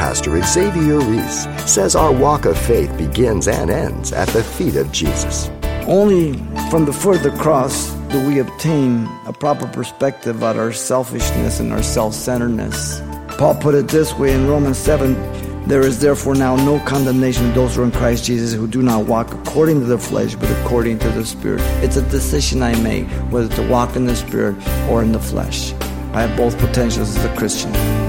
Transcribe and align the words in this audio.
Pastor 0.00 0.40
Xavier 0.42 0.98
Reese 0.98 1.46
says 1.70 1.94
our 1.94 2.10
walk 2.10 2.46
of 2.46 2.56
faith 2.56 2.96
begins 2.96 3.46
and 3.46 3.70
ends 3.70 4.14
at 4.14 4.28
the 4.28 4.42
feet 4.42 4.76
of 4.76 4.90
Jesus. 4.92 5.50
Only 5.86 6.32
from 6.70 6.86
the 6.86 6.92
foot 6.92 7.16
of 7.18 7.22
the 7.22 7.38
cross 7.38 7.90
do 8.08 8.26
we 8.26 8.38
obtain 8.38 9.06
a 9.26 9.32
proper 9.34 9.66
perspective 9.66 10.38
about 10.38 10.56
our 10.56 10.72
selfishness 10.72 11.60
and 11.60 11.70
our 11.70 11.82
self 11.82 12.14
centeredness. 12.14 13.02
Paul 13.36 13.56
put 13.56 13.74
it 13.74 13.88
this 13.88 14.14
way 14.14 14.32
in 14.32 14.48
Romans 14.48 14.78
7 14.78 15.68
There 15.68 15.82
is 15.82 16.00
therefore 16.00 16.34
now 16.34 16.56
no 16.56 16.80
condemnation 16.86 17.48
to 17.48 17.52
those 17.52 17.76
who 17.76 17.82
are 17.82 17.84
in 17.84 17.92
Christ 17.92 18.24
Jesus 18.24 18.54
who 18.54 18.66
do 18.66 18.80
not 18.80 19.04
walk 19.04 19.34
according 19.34 19.80
to 19.80 19.86
the 19.86 19.98
flesh, 19.98 20.34
but 20.34 20.50
according 20.62 20.98
to 21.00 21.10
the 21.10 21.26
Spirit. 21.26 21.60
It's 21.84 21.98
a 21.98 22.08
decision 22.08 22.62
I 22.62 22.74
make 22.80 23.06
whether 23.30 23.54
to 23.54 23.68
walk 23.68 23.96
in 23.96 24.06
the 24.06 24.16
Spirit 24.16 24.56
or 24.88 25.02
in 25.02 25.12
the 25.12 25.20
flesh. 25.20 25.74
I 26.14 26.22
have 26.22 26.38
both 26.38 26.58
potentials 26.58 27.14
as 27.14 27.22
a 27.22 27.36
Christian. 27.36 27.99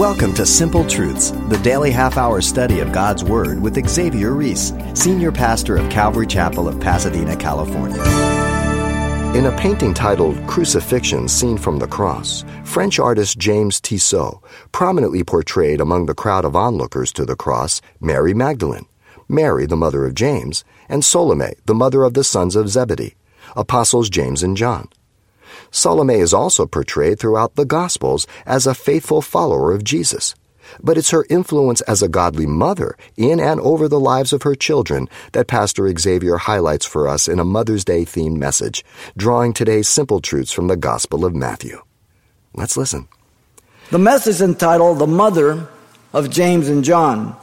Welcome 0.00 0.32
to 0.36 0.46
Simple 0.46 0.86
Truths, 0.86 1.30
the 1.50 1.60
daily 1.62 1.90
half 1.90 2.16
hour 2.16 2.40
study 2.40 2.80
of 2.80 2.90
God's 2.90 3.22
Word 3.22 3.60
with 3.60 3.86
Xavier 3.86 4.32
Reese, 4.32 4.72
Senior 4.94 5.30
Pastor 5.30 5.76
of 5.76 5.90
Calvary 5.90 6.26
Chapel 6.26 6.68
of 6.68 6.80
Pasadena, 6.80 7.36
California. 7.36 8.00
In 9.36 9.44
a 9.44 9.56
painting 9.58 9.92
titled 9.92 10.38
Crucifixion 10.46 11.28
Seen 11.28 11.58
from 11.58 11.78
the 11.78 11.86
Cross, 11.86 12.46
French 12.64 12.98
artist 12.98 13.36
James 13.36 13.78
Tissot 13.78 14.42
prominently 14.72 15.22
portrayed 15.22 15.82
among 15.82 16.06
the 16.06 16.14
crowd 16.14 16.46
of 16.46 16.56
onlookers 16.56 17.12
to 17.12 17.26
the 17.26 17.36
cross 17.36 17.82
Mary 18.00 18.32
Magdalene, 18.32 18.86
Mary, 19.28 19.66
the 19.66 19.76
mother 19.76 20.06
of 20.06 20.14
James, 20.14 20.64
and 20.88 21.04
Salome, 21.04 21.56
the 21.66 21.74
mother 21.74 22.04
of 22.04 22.14
the 22.14 22.24
sons 22.24 22.56
of 22.56 22.70
Zebedee, 22.70 23.16
apostles 23.54 24.08
James 24.08 24.42
and 24.42 24.56
John. 24.56 24.88
Salome 25.70 26.14
is 26.14 26.34
also 26.34 26.66
portrayed 26.66 27.18
throughout 27.18 27.54
the 27.54 27.64
Gospels 27.64 28.26
as 28.46 28.66
a 28.66 28.74
faithful 28.74 29.22
follower 29.22 29.72
of 29.72 29.84
Jesus. 29.84 30.34
But 30.82 30.98
it's 30.98 31.10
her 31.10 31.26
influence 31.30 31.80
as 31.82 32.02
a 32.02 32.08
godly 32.08 32.46
mother 32.46 32.96
in 33.16 33.40
and 33.40 33.60
over 33.60 33.88
the 33.88 34.00
lives 34.00 34.32
of 34.32 34.42
her 34.42 34.54
children 34.54 35.08
that 35.32 35.48
Pastor 35.48 35.92
Xavier 35.96 36.36
highlights 36.36 36.86
for 36.86 37.08
us 37.08 37.28
in 37.28 37.38
a 37.38 37.44
Mother's 37.44 37.84
Day 37.84 38.04
themed 38.04 38.36
message, 38.36 38.84
drawing 39.16 39.52
today's 39.52 39.88
simple 39.88 40.20
truths 40.20 40.52
from 40.52 40.68
the 40.68 40.76
Gospel 40.76 41.24
of 41.24 41.34
Matthew. 41.34 41.82
Let's 42.54 42.76
listen. 42.76 43.08
The 43.90 43.98
message 43.98 44.34
is 44.34 44.42
entitled 44.42 44.98
The 44.98 45.06
Mother 45.06 45.68
of 46.12 46.30
James 46.30 46.68
and 46.68 46.84
John. 46.84 47.36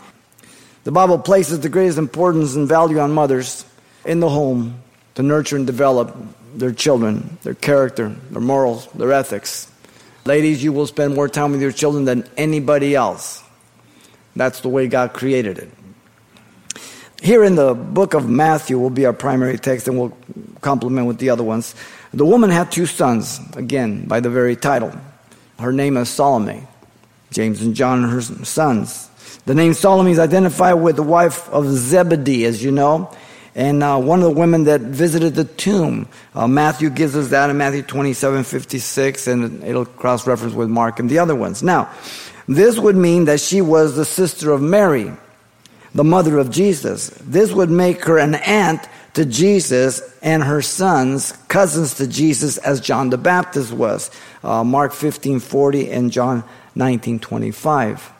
The 0.83 0.91
Bible 0.91 1.19
places 1.19 1.59
the 1.59 1.69
greatest 1.69 1.97
importance 1.97 2.55
and 2.55 2.67
value 2.67 2.99
on 2.99 3.11
mothers 3.11 3.65
in 4.05 4.21
the 4.21 4.29
home 4.29 4.81
to 5.15 5.23
nurture 5.23 5.57
and 5.57 5.65
develop 5.65 6.15
their 6.57 6.71
children, 6.71 7.37
their 7.43 7.53
character, 7.53 8.09
their 8.31 8.41
morals, 8.41 8.87
their 8.87 9.11
ethics. 9.11 9.71
Ladies, 10.25 10.63
you 10.63 10.73
will 10.73 10.87
spend 10.87 11.15
more 11.15 11.29
time 11.29 11.51
with 11.51 11.61
your 11.61 11.71
children 11.71 12.05
than 12.05 12.27
anybody 12.35 12.95
else. 12.95 13.43
That's 14.35 14.61
the 14.61 14.69
way 14.69 14.87
God 14.87 15.13
created 15.13 15.59
it. 15.59 15.69
Here 17.21 17.43
in 17.43 17.55
the 17.55 17.73
book 17.73 18.13
of 18.13 18.29
Matthew 18.29 18.77
will 18.77 18.89
be 18.89 19.05
our 19.05 19.13
primary 19.13 19.57
text, 19.57 19.87
and 19.87 19.97
we'll 19.97 20.15
complement 20.61 21.07
with 21.07 21.17
the 21.17 21.29
other 21.29 21.43
ones. 21.43 21.75
The 22.13 22.25
woman 22.25 22.49
had 22.49 22.71
two 22.71 22.85
sons, 22.85 23.39
again, 23.55 24.05
by 24.05 24.19
the 24.19 24.29
very 24.29 24.55
title. 24.55 24.91
Her 25.59 25.71
name 25.71 25.97
is 25.97 26.09
Salome. 26.09 26.67
James 27.31 27.61
and 27.61 27.75
John 27.75 28.03
are 28.05 28.09
her 28.09 28.21
sons. 28.21 29.09
The 29.45 29.55
name 29.55 29.73
Salome 29.73 30.11
is 30.11 30.19
identified 30.19 30.75
with 30.75 30.95
the 30.95 31.03
wife 31.03 31.49
of 31.49 31.67
Zebedee, 31.67 32.45
as 32.45 32.63
you 32.63 32.71
know 32.71 33.15
and 33.57 33.81
uh, 33.81 33.97
one 33.97 34.19
of 34.19 34.25
the 34.25 34.39
women 34.39 34.65
that 34.65 34.81
visited 34.81 35.33
the 35.33 35.43
tomb. 35.43 36.07
Uh, 36.35 36.47
Matthew 36.47 36.91
gives 36.91 37.15
us 37.15 37.29
that 37.29 37.49
in 37.49 37.57
Matthew 37.57 37.81
27 37.81 38.43
56, 38.43 39.27
and 39.27 39.63
it'll 39.63 39.85
cross 39.85 40.27
reference 40.27 40.53
with 40.53 40.69
Mark 40.69 40.99
and 40.99 41.09
the 41.09 41.17
other 41.17 41.35
ones. 41.35 41.63
Now, 41.63 41.91
this 42.47 42.77
would 42.77 42.95
mean 42.95 43.25
that 43.25 43.41
she 43.41 43.61
was 43.61 43.95
the 43.95 44.05
sister 44.05 44.51
of 44.51 44.61
Mary, 44.61 45.11
the 45.95 46.03
mother 46.03 46.37
of 46.37 46.51
Jesus. 46.51 47.09
This 47.19 47.51
would 47.51 47.71
make 47.71 48.05
her 48.05 48.19
an 48.19 48.35
aunt 48.35 48.87
to 49.15 49.25
Jesus 49.25 50.03
and 50.21 50.43
her 50.43 50.61
sons, 50.61 51.31
cousins 51.47 51.95
to 51.95 52.05
Jesus, 52.05 52.59
as 52.59 52.79
John 52.79 53.09
the 53.09 53.17
Baptist 53.17 53.73
was. 53.73 54.11
Uh, 54.43 54.63
Mark 54.63 54.93
15 54.93 55.39
40 55.39 55.89
and 55.89 56.11
John 56.11 56.43
19 56.75 57.19
25. 57.19 58.11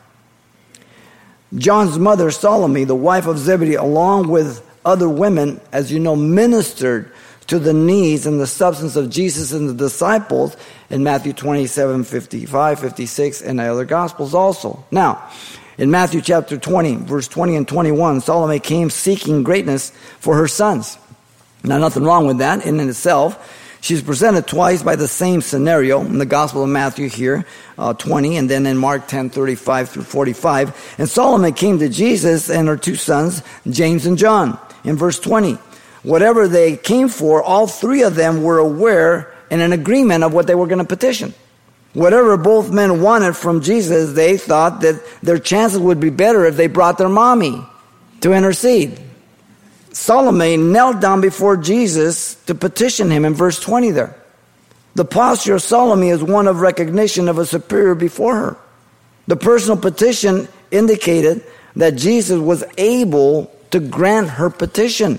John's 1.54 1.96
mother, 1.96 2.32
Salome, 2.32 2.82
the 2.82 2.96
wife 2.96 3.26
of 3.26 3.38
Zebedee, 3.38 3.76
along 3.76 4.28
with 4.28 4.67
other 4.84 5.08
women, 5.08 5.60
as 5.72 5.92
you 5.92 5.98
know, 5.98 6.16
ministered 6.16 7.10
to 7.48 7.58
the 7.58 7.72
needs 7.72 8.26
and 8.26 8.40
the 8.40 8.46
substance 8.46 8.94
of 8.94 9.10
Jesus 9.10 9.52
and 9.52 9.68
the 9.68 9.74
disciples 9.74 10.56
in 10.90 11.02
Matthew 11.02 11.32
27, 11.32 12.04
55, 12.04 12.78
56, 12.78 13.42
and 13.42 13.58
the 13.58 13.64
other 13.64 13.84
Gospels 13.84 14.34
also. 14.34 14.84
Now, 14.90 15.30
in 15.78 15.90
Matthew 15.90 16.20
chapter 16.20 16.58
20, 16.58 16.96
verse 16.96 17.26
20 17.26 17.56
and 17.56 17.66
21, 17.66 18.20
Salome 18.20 18.60
came 18.60 18.90
seeking 18.90 19.42
greatness 19.42 19.90
for 20.20 20.36
her 20.36 20.46
sons. 20.48 20.98
Now, 21.64 21.78
nothing 21.78 22.04
wrong 22.04 22.26
with 22.26 22.38
that 22.38 22.66
in 22.66 22.80
itself. 22.80 23.54
She's 23.80 24.02
presented 24.02 24.46
twice 24.46 24.82
by 24.82 24.96
the 24.96 25.08
same 25.08 25.40
scenario 25.40 26.00
in 26.00 26.18
the 26.18 26.26
Gospel 26.26 26.64
of 26.64 26.68
Matthew 26.68 27.08
here, 27.08 27.46
uh, 27.78 27.94
20, 27.94 28.36
and 28.36 28.50
then 28.50 28.66
in 28.66 28.76
Mark 28.76 29.06
10, 29.06 29.30
35 29.30 29.88
through 29.88 30.02
45. 30.02 30.94
And 30.98 31.08
Salome 31.08 31.52
came 31.52 31.78
to 31.78 31.88
Jesus 31.88 32.50
and 32.50 32.68
her 32.68 32.76
two 32.76 32.96
sons, 32.96 33.42
James 33.70 34.04
and 34.04 34.18
John 34.18 34.58
in 34.88 34.96
verse 34.96 35.18
20. 35.18 35.58
Whatever 36.02 36.48
they 36.48 36.76
came 36.76 37.08
for, 37.08 37.42
all 37.42 37.66
three 37.66 38.02
of 38.02 38.14
them 38.14 38.42
were 38.42 38.58
aware 38.58 39.34
and 39.50 39.60
in 39.60 39.72
agreement 39.72 40.24
of 40.24 40.32
what 40.32 40.46
they 40.46 40.54
were 40.54 40.66
going 40.66 40.78
to 40.78 40.84
petition. 40.84 41.34
Whatever 41.92 42.36
both 42.36 42.70
men 42.70 43.02
wanted 43.02 43.36
from 43.36 43.60
Jesus, 43.60 44.14
they 44.14 44.38
thought 44.38 44.80
that 44.80 45.02
their 45.22 45.38
chances 45.38 45.78
would 45.78 46.00
be 46.00 46.10
better 46.10 46.46
if 46.46 46.56
they 46.56 46.66
brought 46.66 46.96
their 46.96 47.08
mommy 47.08 47.62
to 48.20 48.32
intercede. 48.32 49.00
Salome 49.92 50.56
knelt 50.56 51.00
down 51.00 51.20
before 51.20 51.56
Jesus 51.56 52.36
to 52.46 52.54
petition 52.54 53.10
him 53.10 53.24
in 53.24 53.34
verse 53.34 53.58
20 53.60 53.90
there. 53.90 54.16
The 54.94 55.04
posture 55.04 55.56
of 55.56 55.62
Salome 55.62 56.08
is 56.08 56.22
one 56.22 56.46
of 56.46 56.60
recognition 56.60 57.28
of 57.28 57.38
a 57.38 57.46
superior 57.46 57.94
before 57.94 58.36
her. 58.36 58.56
The 59.26 59.36
personal 59.36 59.76
petition 59.76 60.48
indicated 60.70 61.44
that 61.76 61.96
Jesus 61.96 62.38
was 62.38 62.64
able 62.76 63.52
to 63.70 63.80
grant 63.80 64.30
her 64.30 64.50
petition. 64.50 65.18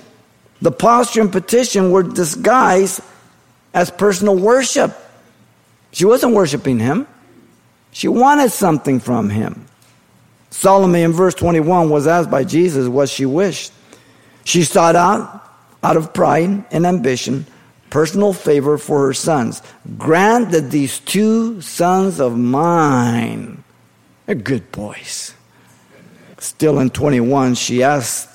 The 0.62 0.72
posture 0.72 1.22
and 1.22 1.32
petition 1.32 1.92
were 1.92 2.04
disguised 2.04 3.02
as 3.74 3.92
personal 3.92 4.38
worship. 4.38 4.96
She 5.92 6.06
wasn't 6.06 6.34
worshiping 6.34 6.80
him. 6.80 7.08
She 7.92 8.08
wanted 8.08 8.52
something 8.52 9.00
from 9.00 9.30
him. 9.30 9.66
Salome 10.52 11.04
in 11.04 11.14
verse 11.14 11.36
21 11.36 11.90
was 11.90 12.08
asked 12.08 12.30
by 12.30 12.44
Jesus 12.44 12.88
what 12.88 13.10
she 13.10 13.26
wished. 13.26 13.72
She 14.44 14.64
sought 14.64 14.96
out, 14.96 15.44
out 15.84 15.98
of 15.98 16.14
pride 16.14 16.66
and 16.72 16.86
ambition, 16.86 17.46
personal 17.90 18.34
favor 18.34 18.78
for 18.78 19.06
her 19.06 19.14
sons. 19.14 19.62
Grant 19.98 20.52
that 20.52 20.72
these 20.72 21.00
two 21.00 21.62
sons 21.62 22.20
of 22.20 22.38
mine, 22.38 23.64
are 24.28 24.36
good 24.36 24.72
boys. 24.72 25.34
Still 26.38 26.80
in 26.80 26.90
21, 26.90 27.56
she 27.56 27.84
asked 27.84 28.29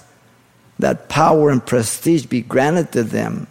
that 0.79 1.09
power 1.09 1.51
and 1.51 1.65
prestige 1.65 2.27
be 2.27 2.43
granted 2.43 2.93
to 2.93 3.03
them, 3.03 3.47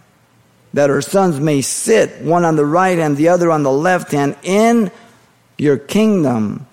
that 0.72 0.90
her 0.90 1.00
sons 1.00 1.40
may 1.40 1.60
sit, 1.60 2.22
one 2.22 2.44
on 2.44 2.56
the 2.56 2.66
right 2.66 2.98
and 2.98 3.16
the 3.16 3.28
other 3.28 3.50
on 3.50 3.62
the 3.62 3.72
left 3.72 4.12
hand, 4.12 4.36
in 4.42 4.90
your 5.56 5.78
kingdom. 5.78 6.66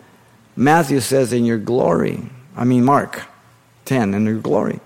Matthew 0.56 1.00
says, 1.00 1.34
in 1.34 1.46
your 1.46 1.58
glory. 1.58 2.22
I 2.56 2.66
mean, 2.66 2.84
Mark 2.84 3.24
10, 3.86 4.14
in 4.14 4.26
your 4.26 4.40
glory. 4.40 4.80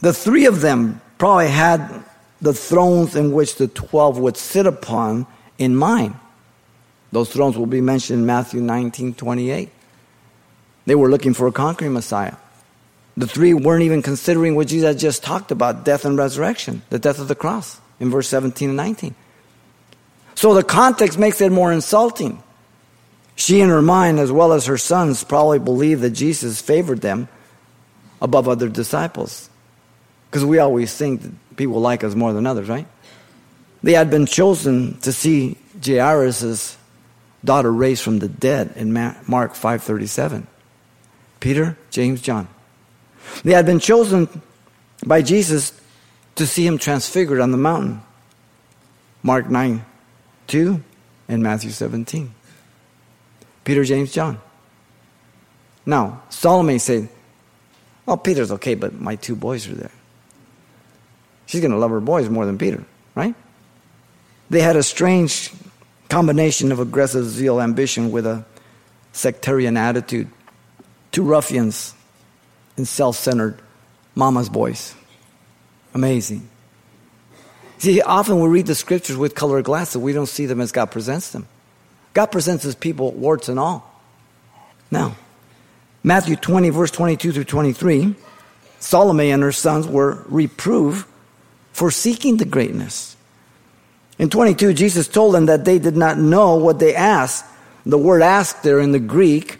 The 0.00 0.12
three 0.12 0.46
of 0.46 0.60
them 0.60 1.00
probably 1.16 1.48
had 1.48 2.04
the 2.42 2.52
thrones 2.52 3.16
in 3.16 3.32
which 3.32 3.56
the 3.56 3.68
12 3.68 4.18
would 4.18 4.36
sit 4.36 4.66
upon 4.66 5.26
in 5.56 5.74
mind. 5.74 6.14
Those 7.12 7.32
thrones 7.32 7.56
will 7.56 7.66
be 7.66 7.80
mentioned 7.80 8.20
in 8.20 8.26
Matthew 8.26 8.60
19 8.60 9.14
28. 9.14 9.70
They 10.86 10.94
were 10.94 11.08
looking 11.08 11.32
for 11.32 11.46
a 11.46 11.52
conquering 11.52 11.92
Messiah. 11.92 12.34
The 13.16 13.26
three 13.26 13.54
weren't 13.54 13.84
even 13.84 14.02
considering 14.02 14.56
what 14.56 14.68
Jesus 14.68 15.00
just 15.00 15.22
talked 15.22 15.52
about 15.52 15.84
death 15.84 16.04
and 16.04 16.18
resurrection, 16.18 16.82
the 16.90 16.98
death 16.98 17.20
of 17.20 17.28
the 17.28 17.34
cross 17.34 17.80
in 18.00 18.10
verse 18.10 18.28
17 18.28 18.70
and 18.70 18.76
19. 18.76 19.14
So 20.34 20.54
the 20.54 20.64
context 20.64 21.18
makes 21.18 21.40
it 21.40 21.52
more 21.52 21.72
insulting. 21.72 22.42
She, 23.36 23.60
in 23.60 23.68
her 23.68 23.82
mind, 23.82 24.18
as 24.18 24.32
well 24.32 24.52
as 24.52 24.66
her 24.66 24.78
sons, 24.78 25.22
probably 25.22 25.58
believed 25.58 26.02
that 26.02 26.10
Jesus 26.10 26.60
favored 26.60 27.00
them 27.00 27.28
above 28.20 28.48
other 28.48 28.68
disciples. 28.68 29.48
Because 30.30 30.44
we 30.44 30.58
always 30.58 30.94
think 30.94 31.22
that 31.22 31.56
people 31.56 31.80
like 31.80 32.02
us 32.02 32.14
more 32.14 32.32
than 32.32 32.46
others, 32.46 32.68
right? 32.68 32.86
They 33.82 33.92
had 33.92 34.10
been 34.10 34.26
chosen 34.26 34.98
to 35.00 35.12
see 35.12 35.56
Jairus' 35.84 36.76
daughter 37.44 37.72
raised 37.72 38.02
from 38.02 38.18
the 38.18 38.28
dead 38.28 38.72
in 38.76 38.92
Mark 38.92 39.54
5:37. 39.54 40.46
Peter, 41.40 41.76
James, 41.90 42.20
John. 42.20 42.48
They 43.42 43.52
had 43.52 43.66
been 43.66 43.80
chosen 43.80 44.28
by 45.04 45.22
Jesus 45.22 45.72
to 46.36 46.46
see 46.46 46.66
him 46.66 46.78
transfigured 46.78 47.40
on 47.40 47.50
the 47.50 47.56
mountain 47.56 48.02
Mark 49.22 49.48
9, 49.48 49.84
2, 50.48 50.82
and 51.28 51.42
Matthew 51.42 51.70
17. 51.70 52.34
Peter, 53.64 53.84
James, 53.84 54.12
John. 54.12 54.38
Now, 55.86 56.22
Salome 56.28 56.78
said, 56.78 57.08
Oh, 58.06 58.18
Peter's 58.18 58.52
okay, 58.52 58.74
but 58.74 59.00
my 59.00 59.16
two 59.16 59.34
boys 59.34 59.66
are 59.66 59.74
there. 59.74 59.90
She's 61.46 61.62
going 61.62 61.70
to 61.70 61.78
love 61.78 61.90
her 61.90 62.00
boys 62.00 62.28
more 62.28 62.44
than 62.44 62.58
Peter, 62.58 62.84
right? 63.14 63.34
They 64.50 64.60
had 64.60 64.76
a 64.76 64.82
strange 64.82 65.50
combination 66.10 66.70
of 66.70 66.80
aggressive 66.80 67.24
zeal, 67.24 67.60
ambition 67.62 68.12
with 68.12 68.26
a 68.26 68.44
sectarian 69.12 69.78
attitude. 69.78 70.28
Two 71.12 71.22
ruffians 71.22 71.94
and 72.76 72.86
self 72.86 73.16
centered 73.16 73.60
mama's 74.14 74.48
boys. 74.48 74.94
Amazing. 75.94 76.48
See, 77.78 78.00
often 78.00 78.40
we 78.40 78.48
read 78.48 78.66
the 78.66 78.74
scriptures 78.74 79.16
with 79.16 79.34
colored 79.34 79.64
glasses. 79.64 79.98
We 79.98 80.12
don't 80.12 80.26
see 80.26 80.46
them 80.46 80.60
as 80.60 80.72
God 80.72 80.86
presents 80.86 81.30
them. 81.30 81.46
God 82.14 82.26
presents 82.26 82.64
his 82.64 82.74
people 82.74 83.12
warts 83.12 83.48
and 83.48 83.58
all. 83.58 83.90
Now, 84.90 85.16
Matthew 86.02 86.36
20, 86.36 86.70
verse 86.70 86.90
22 86.90 87.32
through 87.32 87.44
23, 87.44 88.14
Salome 88.78 89.30
and 89.30 89.42
her 89.42 89.52
sons 89.52 89.88
were 89.88 90.22
reproved 90.28 91.06
for 91.72 91.90
seeking 91.90 92.36
the 92.36 92.44
greatness. 92.44 93.16
In 94.18 94.30
22, 94.30 94.74
Jesus 94.74 95.08
told 95.08 95.34
them 95.34 95.46
that 95.46 95.64
they 95.64 95.78
did 95.78 95.96
not 95.96 96.18
know 96.18 96.56
what 96.56 96.78
they 96.78 96.94
asked. 96.94 97.44
The 97.84 97.98
word 97.98 98.22
ask 98.22 98.62
there 98.62 98.78
in 98.78 98.92
the 98.92 99.00
Greek 99.00 99.58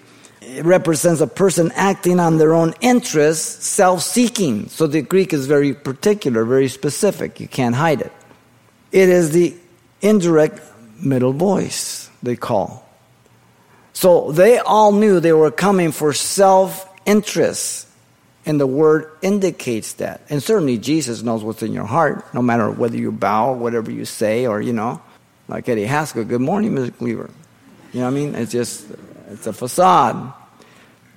it 0.54 0.64
represents 0.64 1.20
a 1.20 1.26
person 1.26 1.72
acting 1.74 2.20
on 2.20 2.38
their 2.38 2.54
own 2.54 2.74
interests, 2.80 3.66
self 3.66 4.02
seeking. 4.02 4.68
So 4.68 4.86
the 4.86 5.02
Greek 5.02 5.32
is 5.32 5.46
very 5.46 5.74
particular, 5.74 6.44
very 6.44 6.68
specific. 6.68 7.40
You 7.40 7.48
can't 7.48 7.74
hide 7.74 8.00
it. 8.00 8.12
It 8.92 9.08
is 9.08 9.32
the 9.32 9.54
indirect 10.00 10.60
middle 11.00 11.32
voice, 11.32 12.08
they 12.22 12.36
call. 12.36 12.88
So 13.92 14.32
they 14.32 14.58
all 14.58 14.92
knew 14.92 15.20
they 15.20 15.32
were 15.32 15.50
coming 15.50 15.92
for 15.92 16.12
self 16.12 16.88
interest. 17.04 17.88
And 18.46 18.60
the 18.60 18.66
word 18.66 19.10
indicates 19.22 19.94
that. 19.94 20.20
And 20.28 20.42
certainly 20.42 20.76
Jesus 20.76 21.22
knows 21.22 21.42
what's 21.42 21.62
in 21.62 21.72
your 21.72 21.86
heart, 21.86 22.34
no 22.34 22.42
matter 22.42 22.70
whether 22.70 22.96
you 22.96 23.10
bow, 23.10 23.54
whatever 23.54 23.90
you 23.90 24.04
say, 24.04 24.46
or, 24.46 24.60
you 24.60 24.74
know, 24.74 25.00
like 25.48 25.66
Eddie 25.66 25.86
Haskell, 25.86 26.24
good 26.24 26.42
morning, 26.42 26.72
Mr. 26.72 26.96
Cleaver. 26.96 27.30
You 27.94 28.00
know 28.00 28.06
what 28.06 28.12
I 28.12 28.14
mean? 28.14 28.34
It's 28.34 28.52
just, 28.52 28.86
it's 29.30 29.46
a 29.46 29.52
facade. 29.54 30.34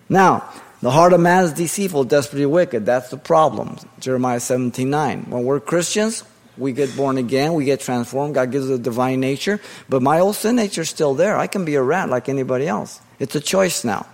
Now, 0.09 0.50
the 0.81 0.92
heart 0.92 1.13
of 1.13 1.19
man 1.19 1.44
is 1.44 1.54
deceitful, 1.54 2.04
desperately 2.06 2.45
wicked. 2.45 2.86
That's 2.86 3.09
the 3.09 3.18
problem. 3.18 3.77
Jeremiah 4.00 4.39
17 4.39 4.89
9. 4.89 5.25
When 5.30 5.44
we're 5.44 5.59
Christians, 5.59 6.24
we 6.57 6.71
get 6.71 6.95
born 6.95 7.18
again, 7.18 7.54
we 7.54 7.65
get 7.65 7.80
transformed, 7.80 8.36
God 8.36 8.51
gives 8.51 8.69
us 8.69 8.80
a 8.80 8.81
divine 8.81 9.19
nature, 9.19 9.59
but 9.89 10.01
my 10.01 10.19
old 10.19 10.36
sin 10.36 10.56
nature 10.56 10.81
is 10.81 10.89
still 10.89 11.13
there. 11.13 11.38
I 11.38 11.48
can 11.48 11.65
be 11.65 11.75
a 11.75 11.81
rat 11.81 12.09
like 12.09 12.30
anybody 12.30 12.68
else. 12.68 13.01
It's 13.19 13.36
a 13.36 13.39
choice 13.39 13.83
now. 13.83 14.06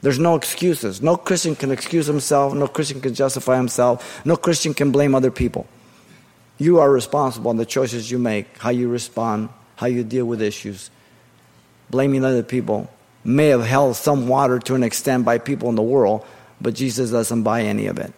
There's 0.00 0.18
no 0.18 0.34
excuses. 0.34 1.00
No 1.00 1.16
Christian 1.16 1.54
can 1.54 1.70
excuse 1.70 2.06
himself, 2.06 2.54
no 2.54 2.66
Christian 2.66 3.00
can 3.00 3.14
justify 3.14 3.56
himself, 3.56 4.24
no 4.24 4.36
Christian 4.36 4.74
can 4.74 4.90
blame 4.90 5.14
other 5.14 5.30
people. 5.30 5.66
You 6.58 6.80
are 6.80 6.90
responsible 6.90 7.50
on 7.50 7.56
the 7.56 7.66
choices 7.66 8.10
you 8.10 8.18
make, 8.18 8.58
how 8.58 8.70
you 8.70 8.88
respond, 8.88 9.48
how 9.76 9.86
you 9.86 10.04
deal 10.04 10.24
with 10.24 10.42
issues. 10.42 10.90
Blaming 11.90 12.24
other 12.24 12.42
people 12.42 12.90
may 13.24 13.48
have 13.48 13.64
held 13.64 13.96
some 13.96 14.28
water 14.28 14.58
to 14.58 14.74
an 14.74 14.82
extent 14.82 15.24
by 15.24 15.38
people 15.38 15.68
in 15.68 15.74
the 15.74 15.82
world, 15.82 16.26
but 16.60 16.74
Jesus 16.74 17.10
doesn't 17.10 17.42
buy 17.42 17.62
any 17.62 17.86
of 17.86 17.98
it. 17.98 18.12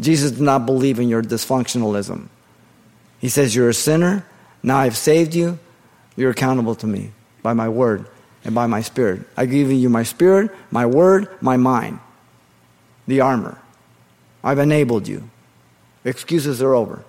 Jesus 0.00 0.32
does 0.32 0.40
not 0.40 0.66
believe 0.66 0.98
in 0.98 1.08
your 1.08 1.22
dysfunctionalism. 1.22 2.28
He 3.18 3.28
says, 3.28 3.54
You're 3.54 3.68
a 3.68 3.74
sinner. 3.74 4.24
Now 4.62 4.78
I've 4.78 4.96
saved 4.96 5.34
you. 5.34 5.58
You're 6.16 6.30
accountable 6.30 6.74
to 6.76 6.86
me 6.86 7.12
by 7.42 7.52
my 7.52 7.68
word 7.68 8.06
and 8.44 8.54
by 8.54 8.66
my 8.66 8.80
spirit. 8.80 9.22
I've 9.36 9.50
given 9.50 9.78
you 9.78 9.88
my 9.88 10.02
spirit, 10.02 10.50
my 10.70 10.86
word, 10.86 11.28
my 11.40 11.56
mind, 11.56 12.00
the 13.06 13.20
armor. 13.20 13.60
I've 14.42 14.58
enabled 14.58 15.08
you. 15.08 15.28
Excuses 16.04 16.62
are 16.62 16.74
over. 16.74 17.04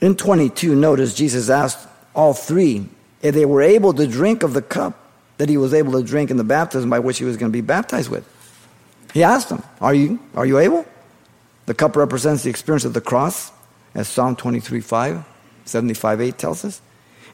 In 0.00 0.16
22, 0.16 0.74
notice 0.74 1.14
Jesus 1.14 1.48
asked 1.48 1.88
all 2.14 2.34
three 2.34 2.86
if 3.22 3.34
they 3.34 3.46
were 3.46 3.62
able 3.62 3.94
to 3.94 4.06
drink 4.06 4.42
of 4.42 4.52
the 4.52 4.62
cup 4.62 4.98
that 5.42 5.48
he 5.48 5.56
was 5.56 5.74
able 5.74 5.90
to 5.90 6.04
drink 6.04 6.30
in 6.30 6.36
the 6.36 6.44
baptism 6.44 6.88
by 6.88 7.00
which 7.00 7.18
he 7.18 7.24
was 7.24 7.36
going 7.36 7.50
to 7.50 7.52
be 7.52 7.60
baptized 7.60 8.08
with. 8.08 8.24
He 9.12 9.24
asked 9.24 9.48
them, 9.48 9.60
Are 9.80 9.92
you, 9.92 10.20
are 10.36 10.46
you 10.46 10.60
able? 10.60 10.86
The 11.66 11.74
cup 11.74 11.96
represents 11.96 12.44
the 12.44 12.50
experience 12.50 12.84
of 12.84 12.94
the 12.94 13.00
cross, 13.00 13.50
as 13.92 14.06
Psalm 14.06 14.36
23 14.36 14.80
5, 14.80 15.24
75 15.64 16.20
8 16.20 16.38
tells 16.38 16.64
us. 16.64 16.80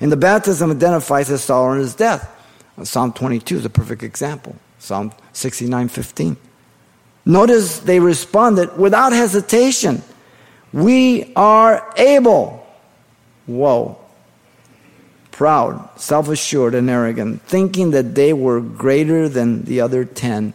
And 0.00 0.10
the 0.10 0.16
baptism 0.16 0.70
identifies 0.70 1.28
his 1.28 1.44
sorrow 1.44 1.72
and 1.72 1.82
his 1.82 1.94
death. 1.94 2.34
Psalm 2.82 3.12
22 3.12 3.58
is 3.58 3.64
a 3.66 3.68
perfect 3.68 4.02
example. 4.02 4.56
Psalm 4.78 5.12
69 5.34 5.88
15. 5.88 6.34
Notice 7.26 7.80
they 7.80 8.00
responded 8.00 8.74
without 8.78 9.12
hesitation. 9.12 10.02
We 10.72 11.34
are 11.36 11.92
able. 11.98 12.66
Whoa 13.44 13.98
proud, 15.38 15.88
self 15.94 16.28
assured, 16.28 16.74
and 16.74 16.90
arrogant, 16.90 17.40
thinking 17.42 17.92
that 17.92 18.16
they 18.16 18.32
were 18.32 18.60
greater 18.60 19.28
than 19.28 19.62
the 19.66 19.80
other 19.80 20.04
ten. 20.04 20.52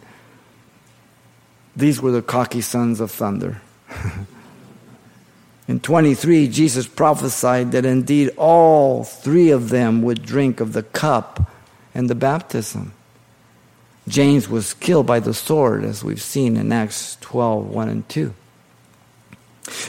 These 1.74 2.02
were 2.02 2.10
the 2.10 2.20
cocky 2.20 2.60
sons 2.60 3.00
of 3.00 3.10
thunder. 3.10 3.62
In 5.68 5.80
23, 5.80 6.48
Jesus 6.48 6.86
prophesied 6.86 7.72
that 7.72 7.86
indeed 7.86 8.34
all 8.36 9.04
three 9.04 9.50
of 9.50 9.70
them 9.70 10.02
would 10.02 10.22
drink 10.22 10.60
of 10.60 10.74
the 10.74 10.82
cup 10.82 11.50
and 11.94 12.10
the 12.10 12.14
baptism. 12.14 12.92
James 14.06 14.50
was 14.50 14.74
killed 14.74 15.06
by 15.06 15.18
the 15.18 15.32
sword, 15.32 15.82
as 15.82 16.04
we've 16.04 16.20
seen 16.20 16.58
in 16.58 16.70
Acts 16.70 17.16
12 17.22 17.70
1 17.70 17.88
and 17.88 18.06
2. 18.10 18.34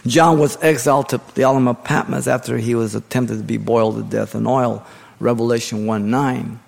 John 0.08 0.38
was 0.38 0.58
exiled 0.62 1.10
to 1.10 1.22
the 1.34 1.46
island 1.46 1.68
of 1.68 1.84
Patmos 1.84 2.28
after 2.28 2.58
he 2.58 2.76
was 2.76 2.94
attempted 2.94 3.38
to 3.38 3.44
be 3.44 3.58
boiled 3.58 3.96
to 3.96 4.04
death 4.04 4.36
in 4.36 4.46
oil, 4.46 4.86
Revelation 5.20 5.88
1 5.88 6.12
9. 6.12 6.60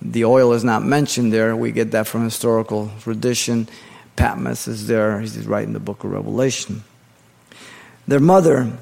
The 0.00 0.24
oil 0.24 0.52
is 0.52 0.64
not 0.64 0.82
mentioned 0.82 1.32
there. 1.32 1.54
We 1.54 1.70
get 1.70 1.90
that 1.92 2.06
from 2.06 2.24
historical 2.24 2.90
tradition. 3.00 3.68
Patmos 4.16 4.66
is 4.66 4.86
there. 4.86 5.20
He's 5.20 5.46
writing 5.46 5.74
the 5.74 5.80
book 5.80 6.02
of 6.02 6.10
Revelation. 6.10 6.82
Their 8.08 8.20
mother 8.20 8.72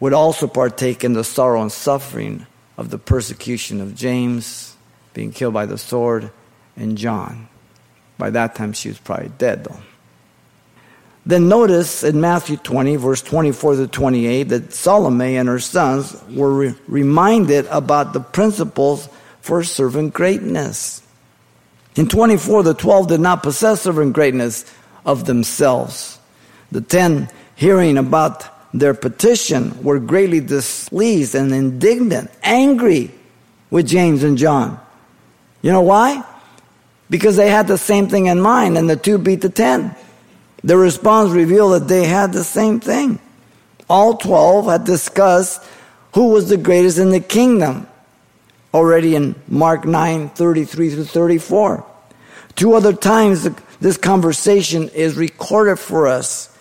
would 0.00 0.12
also 0.12 0.46
partake 0.46 1.04
in 1.04 1.12
the 1.12 1.24
sorrow 1.24 1.60
and 1.60 1.70
suffering 1.70 2.46
of 2.78 2.90
the 2.90 2.98
persecution 2.98 3.80
of 3.80 3.94
James, 3.94 4.76
being 5.14 5.30
killed 5.30 5.54
by 5.54 5.66
the 5.66 5.78
sword, 5.78 6.30
and 6.76 6.96
John. 6.96 7.48
By 8.18 8.30
that 8.30 8.54
time, 8.54 8.72
she 8.72 8.88
was 8.88 8.98
probably 8.98 9.30
dead, 9.36 9.64
though. 9.64 9.80
Then 11.24 11.48
notice 11.48 12.02
in 12.02 12.20
Matthew 12.20 12.56
20, 12.56 12.96
verse 12.96 13.22
24 13.22 13.76
to 13.76 13.86
28, 13.86 14.42
that 14.44 14.72
Salome 14.72 15.36
and 15.36 15.48
her 15.48 15.60
sons 15.60 16.20
were 16.30 16.52
re- 16.52 16.74
reminded 16.88 17.66
about 17.66 18.12
the 18.12 18.20
principles 18.20 19.08
for 19.40 19.62
servant 19.62 20.14
greatness. 20.14 21.00
In 21.94 22.08
24, 22.08 22.64
the 22.64 22.74
12 22.74 23.08
did 23.08 23.20
not 23.20 23.42
possess 23.42 23.82
servant 23.82 24.14
greatness 24.14 24.64
of 25.04 25.26
themselves. 25.26 26.18
The 26.72 26.80
10, 26.80 27.28
hearing 27.54 27.98
about 27.98 28.48
their 28.74 28.94
petition, 28.94 29.80
were 29.82 30.00
greatly 30.00 30.40
displeased 30.40 31.34
and 31.34 31.52
indignant, 31.52 32.30
angry 32.42 33.12
with 33.70 33.86
James 33.86 34.24
and 34.24 34.38
John. 34.38 34.80
You 35.60 35.70
know 35.70 35.82
why? 35.82 36.24
Because 37.10 37.36
they 37.36 37.50
had 37.50 37.68
the 37.68 37.78
same 37.78 38.08
thing 38.08 38.26
in 38.26 38.40
mind, 38.40 38.76
and 38.76 38.90
the 38.90 38.96
two 38.96 39.18
beat 39.18 39.42
the 39.42 39.50
10. 39.50 39.94
The 40.64 40.76
response 40.76 41.30
revealed 41.30 41.72
that 41.72 41.88
they 41.88 42.04
had 42.04 42.32
the 42.32 42.44
same 42.44 42.80
thing. 42.80 43.18
All 43.88 44.16
12 44.16 44.66
had 44.66 44.84
discussed 44.84 45.62
who 46.14 46.28
was 46.28 46.48
the 46.48 46.56
greatest 46.56 46.98
in 46.98 47.10
the 47.10 47.20
kingdom 47.20 47.86
already 48.72 49.16
in 49.16 49.34
Mark 49.48 49.84
9 49.84 50.30
33 50.30 50.90
through 50.90 51.04
34. 51.04 51.84
Two 52.54 52.74
other 52.74 52.92
times 52.92 53.48
this 53.80 53.96
conversation 53.96 54.88
is 54.90 55.16
recorded 55.16 55.76
for 55.78 56.06
us 56.06 56.56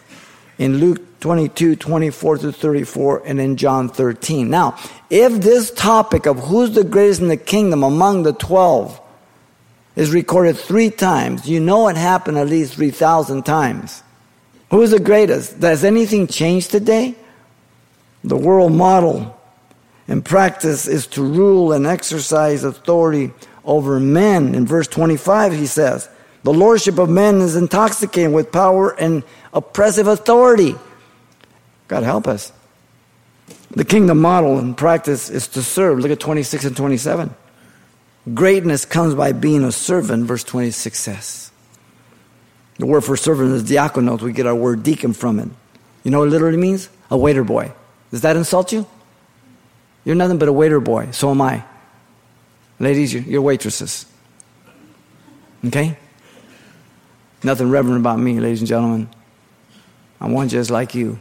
in 0.58 0.78
Luke 0.78 1.20
22 1.20 1.76
24 1.76 2.38
through 2.38 2.52
34 2.52 3.24
and 3.26 3.40
in 3.40 3.58
John 3.58 3.90
13. 3.90 4.50
Now, 4.50 4.78
if 5.10 5.34
this 5.34 5.72
topic 5.72 6.26
of 6.26 6.40
who's 6.40 6.72
the 6.72 6.84
greatest 6.84 7.22
in 7.22 7.28
the 7.28 7.38
kingdom 7.38 7.84
among 7.84 8.24
the 8.24 8.34
12 8.34 9.01
is 9.96 10.12
recorded 10.12 10.58
three 10.58 10.90
times. 10.90 11.48
You 11.48 11.60
know 11.60 11.88
it 11.88 11.98
happened 11.98 12.38
at 12.38 12.48
least 12.48 12.76
3,000 12.76 13.44
times. 13.44 14.04
Who 14.70 14.82
is 14.82 14.92
the 14.92 15.00
greatest? 15.00 15.62
Has 15.62 15.84
anything 15.84 16.28
changed 16.28 16.72
today? 16.72 17.16
The 18.24 18.38
world 18.38 18.72
model 18.72 19.38
and 20.08 20.24
practice 20.24 20.88
is 20.88 21.08
to 21.08 21.24
rule 21.24 21.74
and 21.74 21.86
exercise 21.86 22.64
authority 22.64 23.32
over 23.66 24.00
men. 24.00 24.56
In 24.56 24.66
verse 24.66 24.88
25, 24.88 25.54
he 25.54 25.68
says, 25.68 26.10
The 26.44 26.54
lordship 26.54 26.98
of 26.98 27.10
men 27.10 27.42
is 27.42 27.56
intoxicating 27.56 28.34
with 28.34 28.52
power 28.52 28.98
and 29.00 29.24
oppressive 29.54 30.08
authority. 30.08 30.76
God 31.88 32.04
help 32.04 32.28
us. 32.28 32.52
The 33.72 33.86
kingdom 33.86 34.22
model 34.22 34.60
in 34.60 34.74
practice 34.76 35.30
is 35.30 35.48
to 35.50 35.62
serve. 35.62 36.00
Look 36.00 36.12
at 36.12 36.20
26 36.20 36.66
and 36.66 36.78
27. 36.78 37.34
Greatness 38.34 38.86
comes 38.86 39.16
by 39.16 39.32
being 39.32 39.64
a 39.64 39.72
servant, 39.72 40.26
verse 40.26 40.44
26 40.44 41.00
says. 41.00 41.52
The 42.78 42.86
word 42.86 43.02
for 43.02 43.18
servant 43.18 43.52
is 43.54 43.64
diakonos. 43.64 44.22
We 44.22 44.32
get 44.34 44.46
our 44.46 44.56
word 44.56 44.84
deacon 44.84 45.14
from 45.14 45.40
it. 45.40 45.50
You 46.04 46.12
know 46.12 46.20
what 46.20 46.28
it 46.28 46.32
literally 46.32 46.58
means? 46.58 46.90
A 47.10 47.18
waiter 47.18 47.44
boy. 47.44 47.72
Does 48.12 48.22
that 48.22 48.36
insult 48.36 48.72
you? 48.72 48.86
You're 50.06 50.16
nothing 50.16 50.38
but 50.38 50.48
a 50.48 50.54
waiter 50.54 50.80
boy. 50.80 51.12
So 51.12 51.32
am 51.32 51.42
I. 51.42 51.64
Ladies, 52.80 53.14
you're 53.14 53.42
waitresses. 53.42 54.06
Okay? 55.66 55.98
Nothing 57.44 57.70
reverent 57.70 58.00
about 58.00 58.20
me, 58.20 58.40
ladies 58.40 58.60
and 58.60 58.68
gentlemen. 58.68 59.10
I'm 60.20 60.32
one 60.32 60.50
just 60.50 60.70
like 60.70 60.94
you, 60.94 61.20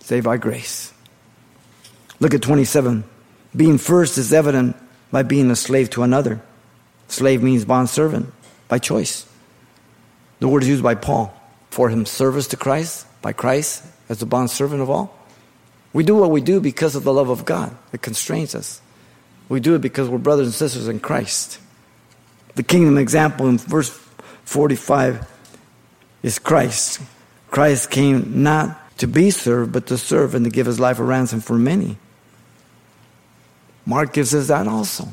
saved 0.00 0.24
by 0.24 0.36
grace. 0.36 0.92
Look 2.20 2.34
at 2.34 2.42
27. 2.42 3.04
Being 3.54 3.78
first 3.78 4.18
is 4.18 4.32
evident 4.32 4.76
by 5.10 5.22
being 5.22 5.50
a 5.50 5.56
slave 5.56 5.90
to 5.90 6.02
another. 6.02 6.40
Slave 7.08 7.42
means 7.42 7.64
bond 7.64 7.88
servant 7.88 8.32
by 8.68 8.78
choice. 8.78 9.26
The 10.40 10.48
word 10.48 10.62
is 10.62 10.68
used 10.68 10.82
by 10.82 10.94
Paul 10.94 11.34
for 11.70 11.88
him 11.88 12.06
service 12.06 12.48
to 12.48 12.56
Christ, 12.56 13.06
by 13.22 13.32
Christ 13.32 13.84
as 14.08 14.18
the 14.18 14.26
bond 14.26 14.50
servant 14.50 14.82
of 14.82 14.90
all. 14.90 15.16
We 15.92 16.04
do 16.04 16.16
what 16.16 16.30
we 16.30 16.40
do 16.40 16.60
because 16.60 16.94
of 16.94 17.04
the 17.04 17.12
love 17.12 17.30
of 17.30 17.44
God 17.44 17.76
that 17.90 18.02
constrains 18.02 18.54
us. 18.54 18.80
We 19.48 19.60
do 19.60 19.74
it 19.74 19.80
because 19.80 20.08
we're 20.08 20.18
brothers 20.18 20.46
and 20.46 20.54
sisters 20.54 20.88
in 20.88 21.00
Christ. 21.00 21.58
The 22.54 22.62
kingdom 22.62 22.98
example 22.98 23.48
in 23.48 23.58
verse 23.58 23.88
45 24.44 25.26
is 26.22 26.38
Christ. 26.38 27.00
Christ 27.50 27.90
came 27.90 28.42
not 28.42 28.98
to 28.98 29.06
be 29.06 29.30
served, 29.30 29.72
but 29.72 29.86
to 29.86 29.96
serve 29.96 30.34
and 30.34 30.44
to 30.44 30.50
give 30.50 30.66
his 30.66 30.80
life 30.80 30.98
a 30.98 31.04
ransom 31.04 31.40
for 31.40 31.54
many. 31.56 31.96
Mark 33.88 34.12
gives 34.12 34.34
us 34.34 34.48
that 34.48 34.68
also 34.68 35.04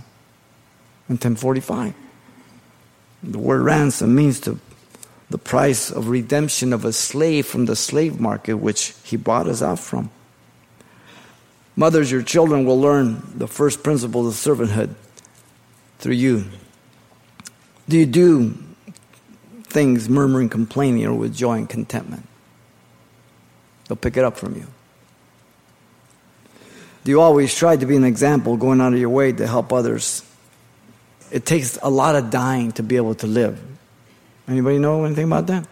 in 1.07 1.15
1045. 1.15 1.93
The 3.23 3.39
word 3.39 3.61
ransom 3.61 4.13
means 4.13 4.41
to 4.41 4.59
the 5.29 5.37
price 5.37 5.89
of 5.89 6.09
redemption 6.09 6.73
of 6.73 6.83
a 6.83 6.91
slave 6.91 7.45
from 7.45 7.67
the 7.67 7.75
slave 7.77 8.19
market 8.19 8.55
which 8.55 8.93
he 9.05 9.15
bought 9.15 9.47
us 9.47 9.61
out 9.61 9.79
from. 9.79 10.11
Mothers, 11.77 12.11
your 12.11 12.21
children 12.21 12.65
will 12.65 12.79
learn 12.79 13.23
the 13.33 13.47
first 13.47 13.81
principle 13.81 14.27
of 14.27 14.33
servanthood 14.33 14.93
through 15.99 16.15
you. 16.15 16.43
Do 17.87 17.97
you 17.97 18.05
do 18.05 18.57
things 19.63 20.09
murmuring, 20.09 20.49
complaining, 20.49 21.05
or 21.05 21.13
with 21.13 21.33
joy 21.33 21.59
and 21.59 21.69
contentment? 21.69 22.27
They'll 23.87 23.95
pick 23.95 24.17
it 24.17 24.25
up 24.25 24.35
from 24.35 24.55
you. 24.55 24.67
You 27.05 27.21
always 27.21 27.53
try 27.53 27.77
to 27.77 27.85
be 27.85 27.95
an 27.95 28.03
example, 28.03 28.57
going 28.57 28.81
out 28.81 28.93
of 28.93 28.99
your 28.99 29.09
way 29.09 29.31
to 29.31 29.47
help 29.47 29.71
others? 29.71 30.23
It 31.31 31.45
takes 31.45 31.77
a 31.81 31.89
lot 31.89 32.15
of 32.15 32.31
dying 32.31 32.71
to 32.73 32.83
be 32.83 32.95
able 32.95 33.15
to 33.15 33.27
live. 33.27 33.61
Anybody 34.47 34.79
know 34.79 35.05
anything 35.05 35.25
about 35.25 35.47
that? 35.47 35.67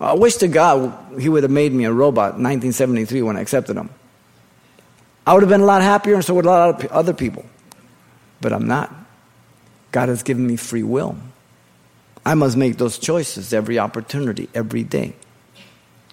I 0.00 0.14
wish 0.14 0.36
to 0.36 0.48
God 0.48 1.20
He 1.20 1.28
would 1.28 1.42
have 1.42 1.52
made 1.52 1.72
me 1.72 1.84
a 1.84 1.92
robot 1.92 2.36
in 2.36 2.42
1973 2.42 3.22
when 3.22 3.36
I 3.36 3.40
accepted 3.40 3.76
Him. 3.76 3.90
I 5.26 5.34
would 5.34 5.42
have 5.42 5.50
been 5.50 5.60
a 5.60 5.66
lot 5.66 5.82
happier, 5.82 6.14
and 6.14 6.24
so 6.24 6.34
would 6.34 6.46
a 6.46 6.48
lot 6.48 6.84
of 6.84 6.90
other 6.90 7.12
people. 7.12 7.44
But 8.40 8.52
I'm 8.52 8.66
not. 8.66 8.92
God 9.92 10.08
has 10.08 10.22
given 10.22 10.46
me 10.46 10.56
free 10.56 10.82
will. 10.82 11.16
I 12.24 12.34
must 12.34 12.56
make 12.56 12.78
those 12.78 12.98
choices 12.98 13.52
every 13.52 13.78
opportunity, 13.78 14.48
every 14.54 14.82
day. 14.82 15.14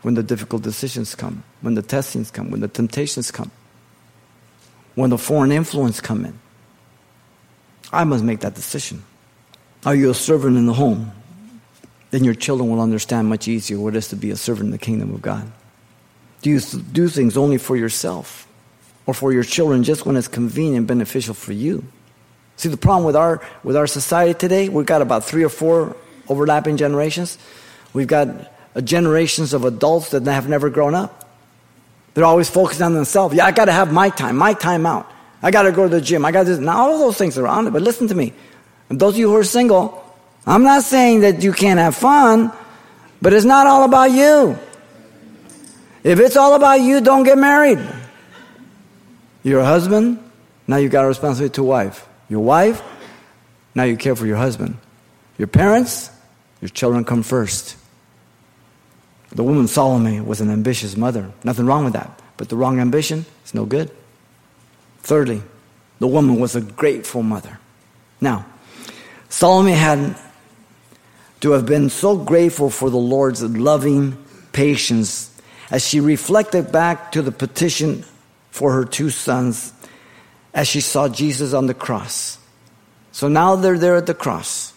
When 0.01 0.13
the 0.13 0.23
difficult 0.23 0.61
decisions 0.61 1.15
come, 1.15 1.43
when 1.61 1.73
the 1.73 1.81
testings 1.81 2.31
come, 2.31 2.51
when 2.51 2.61
the 2.61 2.67
temptations 2.67 3.31
come, 3.31 3.51
when 4.95 5.09
the 5.09 5.17
foreign 5.17 5.51
influence 5.51 6.01
come 6.01 6.25
in. 6.25 6.39
I 7.91 8.03
must 8.03 8.23
make 8.23 8.41
that 8.41 8.55
decision. 8.55 9.03
Are 9.85 9.95
you 9.95 10.09
a 10.09 10.13
servant 10.13 10.57
in 10.57 10.65
the 10.65 10.73
home? 10.73 11.11
Then 12.11 12.23
your 12.23 12.33
children 12.33 12.69
will 12.69 12.81
understand 12.81 13.27
much 13.27 13.47
easier 13.47 13.79
what 13.79 13.95
it 13.95 13.97
is 13.97 14.09
to 14.09 14.15
be 14.15 14.31
a 14.31 14.35
servant 14.35 14.67
in 14.67 14.71
the 14.71 14.77
kingdom 14.77 15.13
of 15.13 15.21
God. 15.21 15.51
Do 16.41 16.49
you 16.49 16.59
do 16.59 17.09
things 17.09 17.37
only 17.37 17.57
for 17.57 17.75
yourself 17.75 18.47
or 19.05 19.13
for 19.13 19.33
your 19.33 19.43
children 19.43 19.83
just 19.83 20.05
when 20.05 20.15
it's 20.15 20.27
convenient 20.27 20.77
and 20.77 20.87
beneficial 20.87 21.33
for 21.33 21.53
you? 21.53 21.83
See, 22.57 22.69
the 22.69 22.77
problem 22.77 23.05
with 23.05 23.15
our, 23.15 23.41
with 23.63 23.75
our 23.75 23.87
society 23.87 24.33
today, 24.33 24.67
we've 24.69 24.85
got 24.85 25.01
about 25.01 25.23
three 25.23 25.43
or 25.43 25.49
four 25.49 25.95
overlapping 26.27 26.77
generations. 26.77 27.37
We've 27.93 28.07
got 28.07 28.27
uh, 28.75 28.81
generations 28.81 29.53
of 29.53 29.63
adults 29.63 30.09
that 30.11 30.25
have 30.25 30.49
never 30.49 30.69
grown 30.69 30.95
up. 30.95 31.26
They're 32.17 32.25
always 32.25 32.49
focused 32.49 32.81
on 32.81 32.95
themselves. 32.95 33.35
Yeah, 33.35 33.45
I 33.45 33.51
got 33.51 33.65
to 33.65 33.71
have 33.71 33.93
my 33.93 34.09
time, 34.09 34.37
my 34.37 34.55
time 34.55 34.87
out. 34.87 35.07
I 35.43 35.51
got 35.51 35.61
to 35.69 35.71
go 35.71 35.83
to 35.83 35.89
the 35.89 36.01
gym. 36.01 36.25
I 36.25 36.31
got 36.31 36.47
to. 36.47 36.59
Now, 36.59 36.79
all 36.79 36.93
of 36.95 36.99
those 36.99 37.15
things 37.15 37.37
are 37.37 37.45
on 37.45 37.67
it, 37.67 37.69
but 37.69 37.83
listen 37.83 38.07
to 38.07 38.15
me. 38.15 38.33
And 38.89 38.99
those 38.99 39.13
of 39.13 39.19
you 39.19 39.29
who 39.29 39.35
are 39.35 39.43
single, 39.43 40.03
I'm 40.43 40.63
not 40.63 40.81
saying 40.81 41.19
that 41.19 41.43
you 41.43 41.53
can't 41.53 41.79
have 41.79 41.95
fun, 41.95 42.51
but 43.21 43.33
it's 43.33 43.45
not 43.45 43.67
all 43.67 43.83
about 43.83 44.09
you. 44.09 44.57
If 46.03 46.19
it's 46.19 46.35
all 46.35 46.55
about 46.55 46.81
you, 46.81 47.01
don't 47.01 47.21
get 47.21 47.37
married. 47.37 47.87
You're 49.43 49.59
a 49.59 49.65
husband, 49.65 50.17
now 50.65 50.77
you 50.77 50.89
got 50.89 51.05
a 51.05 51.07
responsibility 51.07 51.53
to 51.53 51.63
wife. 51.63 52.07
Your 52.29 52.39
wife, 52.39 52.81
now 53.75 53.83
you 53.83 53.95
care 53.95 54.15
for 54.15 54.25
your 54.25 54.37
husband. 54.37 54.79
Your 55.37 55.49
parents, 55.49 56.09
your 56.61 56.69
children 56.69 57.05
come 57.05 57.21
first. 57.21 57.77
The 59.31 59.43
woman 59.43 59.67
Salome 59.67 60.21
was 60.21 60.41
an 60.41 60.49
ambitious 60.49 60.95
mother. 60.95 61.31
Nothing 61.43 61.65
wrong 61.65 61.83
with 61.83 61.93
that. 61.93 62.21
But 62.37 62.49
the 62.49 62.55
wrong 62.55 62.79
ambition 62.79 63.25
is 63.45 63.53
no 63.53 63.65
good. 63.65 63.91
Thirdly, 64.99 65.41
the 65.99 66.07
woman 66.07 66.39
was 66.39 66.55
a 66.55 66.61
grateful 66.61 67.23
mother. 67.23 67.59
Now, 68.21 68.45
Salome 69.29 69.71
had 69.71 70.15
to 71.41 71.51
have 71.51 71.65
been 71.65 71.89
so 71.89 72.17
grateful 72.17 72.69
for 72.69 72.89
the 72.89 72.97
Lord's 72.97 73.43
loving 73.43 74.17
patience 74.53 75.33
as 75.69 75.85
she 75.85 75.99
reflected 75.99 76.71
back 76.71 77.11
to 77.11 77.21
the 77.21 77.31
petition 77.31 78.03
for 78.51 78.71
her 78.73 78.85
two 78.85 79.09
sons 79.09 79.73
as 80.53 80.67
she 80.67 80.81
saw 80.81 81.07
Jesus 81.07 81.53
on 81.53 81.67
the 81.67 81.73
cross. 81.73 82.39
So 83.11 83.27
now 83.27 83.55
they're 83.55 83.77
there 83.77 83.95
at 83.95 84.05
the 84.05 84.13
cross. 84.13 84.73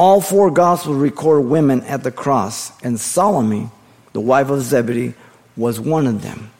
All 0.00 0.22
four 0.22 0.50
Gospels 0.50 0.96
record 0.96 1.40
women 1.42 1.82
at 1.82 2.02
the 2.02 2.10
cross, 2.10 2.72
and 2.82 2.98
Salome, 2.98 3.68
the 4.14 4.20
wife 4.22 4.48
of 4.48 4.62
Zebedee, 4.62 5.12
was 5.58 5.78
one 5.78 6.06
of 6.06 6.22
them. 6.22 6.50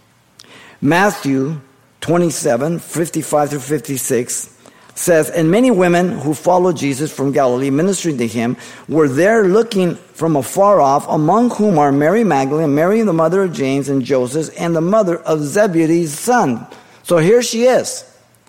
Matthew 0.83 1.59
27 2.03 2.79
55 2.81 3.49
through 3.49 3.61
56 3.61 4.59
says, 4.95 5.31
And 5.31 5.51
many 5.51 5.71
women 5.71 6.19
who 6.19 6.35
followed 6.35 6.77
Jesus 6.77 7.11
from 7.11 7.33
Galilee, 7.33 7.71
ministering 7.71 8.19
to 8.19 8.27
him, 8.27 8.59
were 8.91 9.09
there 9.09 9.49
looking 9.49 9.95
from 9.95 10.37
afar 10.37 10.83
off, 10.83 11.09
among 11.09 11.49
whom 11.49 11.79
are 11.79 11.93
Mary 11.93 12.25
Magdalene, 12.25 12.75
Mary 12.75 13.01
the 13.01 13.15
mother 13.15 13.45
of 13.45 13.55
James 13.55 13.89
and 13.89 14.05
Joseph, 14.05 14.55
and 14.61 14.77
the 14.77 14.83
mother 14.83 15.17
of 15.17 15.41
Zebedee's 15.41 16.13
son. 16.13 16.67
So 17.05 17.17
here 17.17 17.41
she 17.41 17.63
is. 17.63 18.05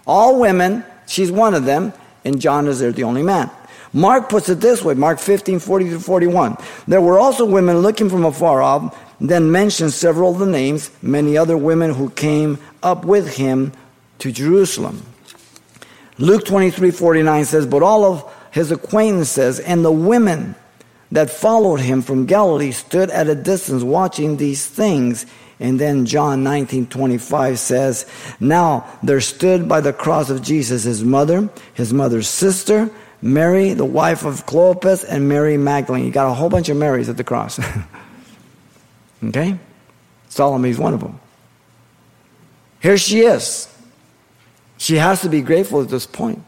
All 0.06 0.38
women, 0.38 0.84
she's 1.08 1.32
one 1.32 1.54
of 1.54 1.64
them, 1.64 1.94
and 2.26 2.42
John 2.42 2.68
is 2.68 2.82
there, 2.82 2.92
the 2.92 3.06
only 3.06 3.24
man. 3.24 3.50
Mark 3.94 4.30
puts 4.30 4.48
it 4.50 4.62
this 4.62 4.84
way 4.84 4.94
Mark 4.94 5.20
15, 5.20 5.60
40 5.60 5.90
to 5.92 6.00
41. 6.00 6.58
There 6.88 7.02
were 7.02 7.20
also 7.20 7.46
women 7.46 7.80
looking 7.80 8.10
from 8.10 8.26
afar 8.26 8.62
off, 8.62 8.98
then 9.20 9.52
mentions 9.52 9.96
several 9.96 10.32
of 10.32 10.40
the 10.40 10.46
names, 10.46 10.92
many 11.02 11.38
other 11.38 11.58
women 11.58 11.94
who 11.94 12.10
came 12.10 12.58
up 12.82 13.06
with 13.06 13.36
him 13.36 13.74
to 14.20 14.32
Jerusalem. 14.32 15.06
Luke 16.18 16.46
23 16.46 16.92
49 16.92 17.46
says, 17.46 17.66
But 17.66 17.84
all 17.84 18.06
of 18.06 18.34
his 18.52 18.72
acquaintances 18.72 19.60
and 19.60 19.84
the 19.84 19.92
women 19.92 20.56
that 21.12 21.30
followed 21.30 21.80
him 21.80 22.02
from 22.02 22.26
Galilee 22.26 22.72
stood 22.72 23.10
at 23.10 23.28
a 23.28 23.36
distance 23.36 23.84
watching 23.84 24.38
these 24.38 24.66
things. 24.66 25.26
And 25.60 25.80
then 25.80 26.06
John 26.06 26.44
19 26.44 26.88
25 26.88 27.60
says, 27.60 28.06
Now 28.40 28.88
there 29.04 29.22
stood 29.22 29.68
by 29.68 29.82
the 29.82 29.94
cross 29.94 30.30
of 30.30 30.42
Jesus 30.42 30.84
his 30.84 31.04
mother, 31.04 31.50
his 31.74 31.94
mother's 31.94 32.28
sister, 32.28 32.90
Mary, 33.22 33.74
the 33.74 33.86
wife 33.86 34.26
of 34.26 34.46
Clopas, 34.46 35.06
and 35.08 35.30
Mary 35.30 35.58
Magdalene. 35.58 36.06
You 36.06 36.12
got 36.12 36.30
a 36.30 36.34
whole 36.34 36.50
bunch 36.50 36.70
of 36.70 36.78
Marys 36.78 37.10
at 37.10 37.18
the 37.18 37.24
cross. 37.24 37.60
okay? 39.24 39.58
Salome's 40.30 40.80
one 40.80 40.94
of 40.94 41.02
them. 41.02 41.20
Here 42.80 42.98
she 42.98 43.22
is. 43.22 43.68
She 44.78 44.96
has 44.96 45.22
to 45.22 45.30
be 45.30 45.42
grateful 45.42 45.82
at 45.82 45.90
this 45.90 46.08
point. 46.08 46.44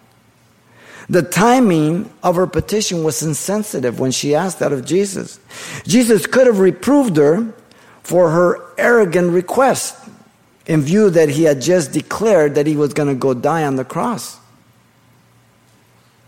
The 1.10 1.22
timing 1.22 2.12
of 2.24 2.36
her 2.36 2.48
petition 2.48 3.04
was 3.04 3.22
insensitive 3.22 4.00
when 4.00 4.12
she 4.12 4.34
asked 4.34 4.60
that 4.60 4.72
of 4.72 4.86
Jesus. 4.86 5.40
Jesus 5.86 6.26
could 6.26 6.48
have 6.48 6.60
reproved 6.60 7.18
her 7.18 7.54
for 8.02 8.32
her 8.32 8.60
arrogant 8.78 9.32
request 9.32 9.98
in 10.66 10.82
view 10.82 11.10
that 11.10 11.30
he 11.30 11.44
had 11.44 11.62
just 11.62 11.92
declared 11.92 12.56
that 12.56 12.66
he 12.66 12.76
was 12.76 12.94
going 12.94 13.10
to 13.10 13.16
go 13.16 13.34
die 13.34 13.66
on 13.66 13.76
the 13.76 13.86
cross. 13.86 14.40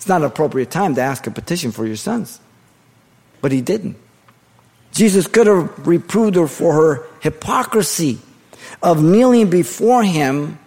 It's 0.05 0.09
not 0.09 0.21
an 0.21 0.27
appropriate 0.27 0.69
time 0.69 0.93
to 0.93 1.01
ask 1.01 1.25
a 1.25 1.31
petition 1.31 1.71
for 1.71 1.83
your 1.83 1.95
sons. 1.95 2.39
But 3.41 3.51
he 3.51 3.61
didn't. 3.61 3.97
Jesus 4.91 5.25
could 5.25 5.47
have 5.47 5.87
reproved 5.87 6.35
her 6.35 6.45
for 6.45 6.73
her 6.73 7.07
hypocrisy 7.21 8.19
of 8.83 9.03
kneeling 9.03 9.49
before 9.49 10.03
him 10.03 10.59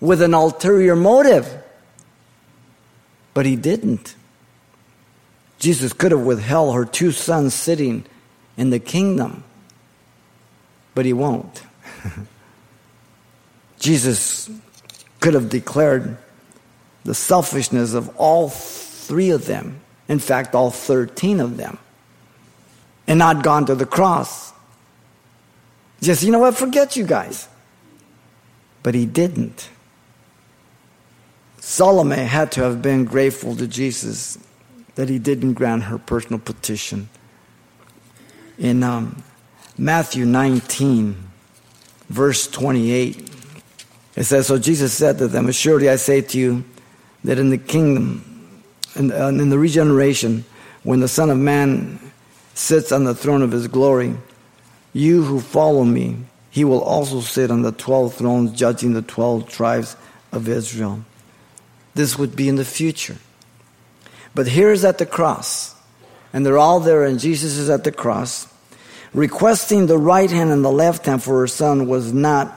with 0.00 0.22
an 0.22 0.32
ulterior 0.32 0.96
motive. 0.96 1.46
But 3.34 3.44
he 3.44 3.54
didn't. 3.54 4.14
Jesus 5.58 5.92
could 5.92 6.12
have 6.12 6.22
withheld 6.22 6.74
her 6.74 6.86
two 6.86 7.12
sons 7.12 7.52
sitting 7.52 8.06
in 8.56 8.70
the 8.70 8.78
kingdom, 8.78 9.44
but 10.94 11.04
he 11.04 11.12
won't. 11.12 11.62
Jesus 13.78 14.48
could 15.20 15.34
have 15.34 15.50
declared 15.50 16.16
the 17.04 17.14
selfishness 17.14 17.92
of 17.92 18.08
all 18.16 18.48
three 19.06 19.30
of 19.30 19.46
them, 19.46 19.80
in 20.08 20.18
fact, 20.18 20.54
all 20.54 20.70
13 20.70 21.40
of 21.40 21.56
them, 21.56 21.78
and 23.06 23.18
not 23.18 23.42
gone 23.42 23.66
to 23.66 23.74
the 23.74 23.86
cross. 23.86 24.52
Just, 26.00 26.22
you 26.22 26.30
know 26.30 26.38
what, 26.38 26.56
forget 26.56 26.96
you 26.96 27.06
guys. 27.06 27.48
But 28.82 28.94
he 28.94 29.06
didn't. 29.06 29.70
Salome 31.58 32.16
had 32.16 32.52
to 32.52 32.62
have 32.62 32.80
been 32.80 33.04
grateful 33.04 33.56
to 33.56 33.66
Jesus 33.66 34.38
that 34.94 35.08
he 35.08 35.18
didn't 35.18 35.54
grant 35.54 35.84
her 35.84 35.98
personal 35.98 36.38
petition. 36.38 37.08
In 38.58 38.82
um, 38.82 39.22
Matthew 39.76 40.24
19, 40.24 41.16
verse 42.08 42.48
28, 42.48 43.30
it 44.16 44.24
says, 44.24 44.46
So 44.46 44.58
Jesus 44.58 44.94
said 44.94 45.18
to 45.18 45.28
them, 45.28 45.48
Assuredly 45.48 45.90
I 45.90 45.96
say 45.96 46.20
to 46.22 46.38
you 46.38 46.64
that 47.24 47.38
in 47.38 47.50
the 47.50 47.58
kingdom, 47.58 48.35
and 48.96 49.12
in, 49.12 49.50
the 49.50 49.58
regeneration, 49.58 50.44
when 50.82 51.00
the 51.00 51.08
Son 51.08 51.30
of 51.30 51.38
Man 51.38 52.00
sits 52.54 52.92
on 52.92 53.04
the 53.04 53.14
throne 53.14 53.42
of 53.42 53.52
his 53.52 53.68
glory, 53.68 54.16
you 54.92 55.22
who 55.22 55.40
follow 55.40 55.84
me, 55.84 56.16
he 56.50 56.64
will 56.64 56.82
also 56.82 57.20
sit 57.20 57.50
on 57.50 57.62
the 57.62 57.72
12 57.72 58.14
thrones, 58.14 58.52
judging 58.52 58.94
the 58.94 59.02
12 59.02 59.48
tribes 59.48 59.96
of 60.32 60.48
Israel. 60.48 61.04
This 61.94 62.18
would 62.18 62.34
be 62.34 62.48
in 62.48 62.56
the 62.56 62.64
future. 62.64 63.16
But 64.34 64.48
here 64.48 64.70
is 64.70 64.84
at 64.84 64.98
the 64.98 65.06
cross, 65.06 65.74
and 66.32 66.44
they're 66.44 66.58
all 66.58 66.80
there, 66.80 67.04
and 67.04 67.18
Jesus 67.18 67.56
is 67.56 67.70
at 67.70 67.84
the 67.84 67.92
cross. 67.92 68.52
Requesting 69.12 69.86
the 69.86 69.98
right 69.98 70.30
hand 70.30 70.50
and 70.50 70.64
the 70.64 70.70
left 70.70 71.06
hand 71.06 71.22
for 71.22 71.40
her 71.40 71.46
son 71.46 71.88
was 71.88 72.12
not 72.12 72.54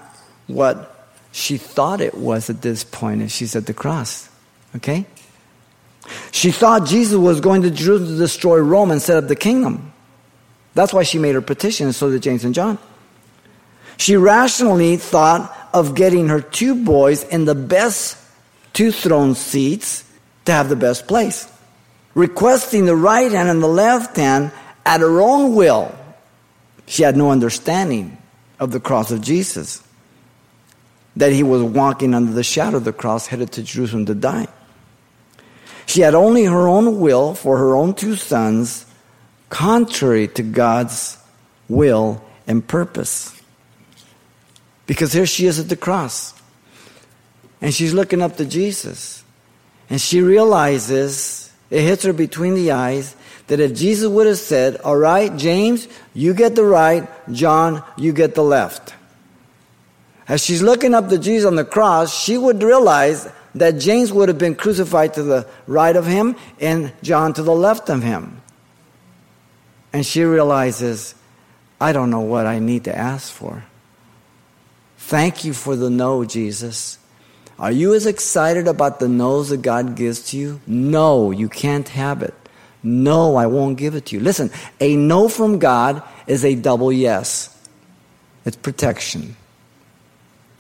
what 0.48 1.10
she 1.31 1.58
thought 1.58 2.01
it 2.01 2.15
was 2.15 2.50
at 2.50 2.62
this 2.62 2.84
point 2.84 3.22
as 3.22 3.31
she's 3.31 3.55
at 3.55 3.65
the 3.65 3.74
cross. 3.74 4.29
Okay? 4.75 5.05
She 6.31 6.51
thought 6.51 6.86
Jesus 6.86 7.17
was 7.17 7.41
going 7.41 7.63
to 7.63 7.71
Jerusalem 7.71 8.13
to 8.13 8.17
destroy 8.17 8.59
Rome 8.59 8.91
and 8.91 9.01
set 9.01 9.17
up 9.17 9.27
the 9.27 9.36
kingdom. 9.36 9.93
That's 10.74 10.93
why 10.93 11.03
she 11.03 11.17
made 11.17 11.36
her 11.36 11.41
petition, 11.41 11.91
so 11.93 12.09
did 12.09 12.21
James 12.21 12.45
and 12.45 12.53
John. 12.53 12.77
She 13.98 14.15
rationally 14.15 14.98
thought 14.98 15.55
of 15.74 15.95
getting 15.95 16.29
her 16.29 16.41
two 16.41 16.86
boys 16.86 17.24
in 17.24 17.45
the 17.45 17.55
best 17.55 18.17
two 18.74 18.91
throne 18.91 19.36
seats 19.36 20.05
to 20.45 20.51
have 20.51 20.69
the 20.69 20.75
best 20.75 21.07
place, 21.07 21.51
requesting 22.13 22.86
the 22.86 22.95
right 22.95 23.31
hand 23.31 23.50
and 23.50 23.62
the 23.62 23.67
left 23.67 24.15
hand 24.15 24.51
at 24.86 25.01
her 25.01 25.19
own 25.19 25.55
will. 25.55 25.93
She 26.86 27.03
had 27.03 27.17
no 27.17 27.31
understanding 27.31 28.17
of 28.59 28.71
the 28.71 28.79
cross 28.79 29.12
of 29.12 29.21
Jesus, 29.21 29.83
that 31.15 31.31
he 31.31 31.43
was 31.43 31.62
walking 31.62 32.13
under 32.13 32.31
the 32.31 32.43
shadow 32.43 32.77
of 32.77 32.83
the 32.83 32.93
cross, 32.93 33.27
headed 33.27 33.51
to 33.53 33.63
Jerusalem 33.63 34.05
to 34.05 34.15
die. 34.15 34.48
She 35.89 36.01
had 36.01 36.13
only 36.13 36.43
her 36.46 36.67
own 36.67 37.00
will 37.00 37.34
for 37.34 37.58
her 37.58 37.75
own 37.75 37.96
two 37.96 38.15
sons, 38.15 38.86
contrary 39.50 40.27
to 40.27 40.43
God's 40.43 41.17
will 41.67 42.24
and 42.46 42.65
purpose. 42.65 43.36
Because 44.86 45.12
here 45.13 45.25
she 45.25 45.48
is 45.48 45.58
at 45.58 45.67
the 45.67 45.75
cross. 45.75 46.39
And 47.60 47.74
she's 47.74 47.92
looking 47.92 48.22
up 48.22 48.37
to 48.37 48.46
Jesus. 48.46 49.24
And 49.90 50.00
she 50.00 50.22
realizes, 50.22 51.51
it 51.72 51.81
hits 51.81 52.03
her 52.03 52.13
between 52.13 52.53
the 52.53 52.70
eyes, 52.70 53.16
that 53.48 53.59
if 53.59 53.74
Jesus 53.74 54.07
would 54.07 54.27
have 54.27 54.37
said, 54.37 54.75
All 54.81 54.96
right, 54.96 55.35
James, 55.37 55.87
you 56.13 56.35
get 56.35 56.53
the 56.53 56.66
right, 56.66 57.09
John, 57.31 57.83
you 57.98 58.13
get 58.13 58.35
the 58.35 58.44
left. 58.44 58.94
As 60.27 60.46
she's 60.46 60.61
looking 60.61 60.94
up 60.94 61.09
to 61.09 61.18
Jesus 61.18 61.48
on 61.48 61.55
the 61.55 61.66
cross, 61.66 62.16
she 62.16 62.37
would 62.37 62.61
realize 62.61 63.27
that 63.55 63.79
James 63.79 64.14
would 64.14 64.29
have 64.29 64.38
been 64.38 64.55
crucified 64.55 65.14
to 65.16 65.24
the 65.24 65.48
right 65.68 65.96
of 65.96 66.05
him 66.05 66.35
and 66.59 66.94
John 67.01 67.33
to 67.33 67.44
the 67.44 67.55
left 67.55 67.90
of 67.90 68.03
him. 68.03 68.42
And 69.92 70.05
she 70.05 70.24
realizes, 70.24 71.16
I 71.81 71.94
don't 71.94 72.09
know 72.09 72.20
what 72.20 72.46
I 72.46 72.59
need 72.59 72.83
to 72.83 72.96
ask 72.96 73.31
for. 73.31 73.64
Thank 74.98 75.44
you 75.44 75.53
for 75.53 75.75
the 75.75 75.90
no, 75.90 76.25
Jesus. 76.25 77.00
Are 77.57 77.72
you 77.72 77.94
as 77.94 78.05
excited 78.05 78.68
about 78.68 79.00
the 79.00 79.09
no's 79.09 79.50
that 79.50 79.62
God 79.62 79.96
gives 79.96 80.29
to 80.29 80.38
you? 80.38 80.62
No, 80.68 81.31
you 81.31 81.50
can't 81.50 81.90
have 81.90 82.22
it. 82.22 82.33
No, 82.83 83.35
I 83.35 83.48
won't 83.48 83.77
give 83.77 83.96
it 83.96 84.05
to 84.07 84.16
you. 84.16 84.22
Listen, 84.22 84.51
a 84.79 84.96
no 84.96 85.27
from 85.27 85.59
God 85.59 86.01
is 86.27 86.46
a 86.46 86.55
double 86.55 86.92
yes. 86.92 87.55
It's 88.46 88.55
protection. 88.55 89.35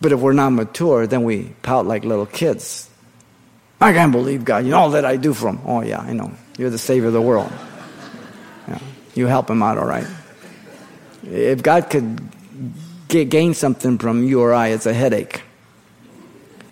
But 0.01 0.11
if 0.11 0.19
we're 0.19 0.33
not 0.33 0.51
mature, 0.51 1.07
then 1.07 1.23
we 1.23 1.53
pout 1.61 1.85
like 1.85 2.05
little 2.05 2.25
kids. 2.25 2.89
I 3.81 3.93
can't 3.93 4.11
believe 4.11 4.45
God. 4.45 4.65
You 4.65 4.71
know 4.71 4.79
all 4.79 4.89
that 4.91 5.05
I 5.05 5.17
do 5.17 5.33
for 5.33 5.49
him. 5.49 5.59
Oh, 5.65 5.81
yeah, 5.81 5.99
I 5.99 6.13
know. 6.13 6.31
You're 6.57 6.69
the 6.69 6.77
Savior 6.77 7.07
of 7.07 7.13
the 7.13 7.21
world. 7.21 7.51
Yeah. 8.67 8.79
You 9.15 9.27
help 9.27 9.49
him 9.49 9.63
out, 9.63 9.77
all 9.77 9.85
right. 9.85 10.07
If 11.23 11.63
God 11.63 11.89
could 11.89 12.21
gain 13.07 13.53
something 13.53 13.97
from 13.97 14.23
you 14.23 14.41
or 14.41 14.53
I, 14.53 14.69
it's 14.69 14.85
a 14.85 14.93
headache. 14.93 15.41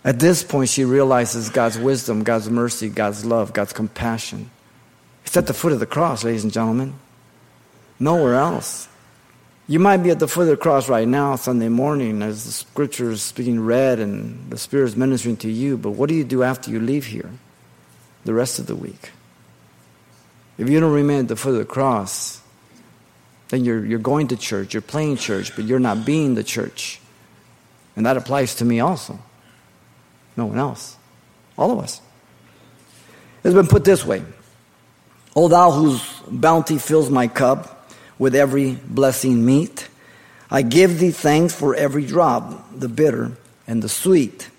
At 0.03 0.19
this 0.19 0.43
point, 0.43 0.69
she 0.69 0.85
realizes 0.85 1.49
God's 1.49 1.77
wisdom, 1.77 2.23
God's 2.23 2.49
mercy, 2.49 2.87
God's 2.87 3.25
love, 3.25 3.51
God's 3.51 3.73
compassion. 3.73 4.49
It's 5.25 5.35
at 5.35 5.47
the 5.47 5.53
foot 5.53 5.73
of 5.73 5.81
the 5.81 5.85
cross, 5.85 6.23
ladies 6.23 6.43
and 6.43 6.53
gentlemen. 6.53 6.93
Nowhere 7.99 8.35
else. 8.35 8.86
You 9.69 9.79
might 9.79 9.97
be 9.97 10.11
at 10.11 10.19
the 10.19 10.29
foot 10.29 10.43
of 10.43 10.47
the 10.47 10.57
cross 10.57 10.87
right 10.87 11.07
now, 11.07 11.35
Sunday 11.35 11.67
morning, 11.67 12.21
as 12.21 12.45
the 12.45 12.53
scripture 12.53 13.11
is 13.11 13.33
being 13.33 13.59
read 13.59 13.99
and 13.99 14.49
the 14.49 14.57
Spirit 14.57 14.85
is 14.85 14.95
ministering 14.95 15.35
to 15.37 15.51
you, 15.51 15.77
but 15.77 15.91
what 15.91 16.07
do 16.07 16.15
you 16.15 16.23
do 16.23 16.41
after 16.41 16.71
you 16.71 16.79
leave 16.79 17.05
here 17.05 17.29
the 18.23 18.33
rest 18.33 18.59
of 18.59 18.67
the 18.67 18.77
week? 18.77 19.11
If 20.57 20.69
you 20.69 20.79
don't 20.79 20.93
remain 20.93 21.19
at 21.19 21.27
the 21.27 21.35
foot 21.35 21.49
of 21.49 21.57
the 21.57 21.65
cross, 21.65 22.41
then 23.49 23.65
you're, 23.65 23.85
you're 23.85 23.99
going 23.99 24.29
to 24.29 24.37
church, 24.37 24.73
you're 24.73 24.81
playing 24.81 25.17
church, 25.17 25.53
but 25.53 25.65
you're 25.65 25.79
not 25.79 26.05
being 26.05 26.35
the 26.35 26.45
church. 26.45 27.01
And 27.97 28.05
that 28.05 28.15
applies 28.15 28.55
to 28.55 28.65
me 28.65 28.79
also. 28.79 29.19
No 30.37 30.45
one 30.45 30.59
else. 30.59 30.95
All 31.57 31.71
of 31.71 31.79
us. 31.79 31.99
It's 33.43 33.53
been 33.53 33.67
put 33.67 33.83
this 33.83 34.05
way 34.05 34.23
O 35.35 35.49
thou 35.49 35.71
whose 35.71 36.01
bounty 36.29 36.77
fills 36.77 37.09
my 37.09 37.27
cup 37.27 37.76
with 38.17 38.35
every 38.35 38.73
blessing 38.73 39.45
meet, 39.45 39.87
I 40.49 40.61
give 40.61 40.99
thee 40.99 41.11
thanks 41.11 41.53
for 41.53 41.75
every 41.75 42.05
drop, 42.05 42.67
the 42.77 42.89
bitter 42.89 43.33
and 43.67 43.81
the 43.81 43.89
sweet. 43.89 44.49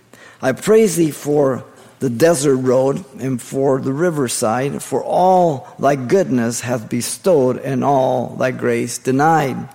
I 0.43 0.53
praise 0.53 0.97
thee 0.97 1.11
for 1.11 1.65
the 1.99 2.11
desert 2.11 2.57
road 2.57 3.05
and 3.19 3.41
for 3.41 3.81
the 3.81 3.93
riverside, 3.93 4.83
for 4.83 5.03
all 5.03 5.69
thy 5.79 5.97
goodness 5.97 6.61
hath 6.61 6.89
bestowed 6.89 7.59
and 7.59 7.83
all 7.83 8.37
thy 8.37 8.51
grace 8.53 8.99
denied. 8.99 9.69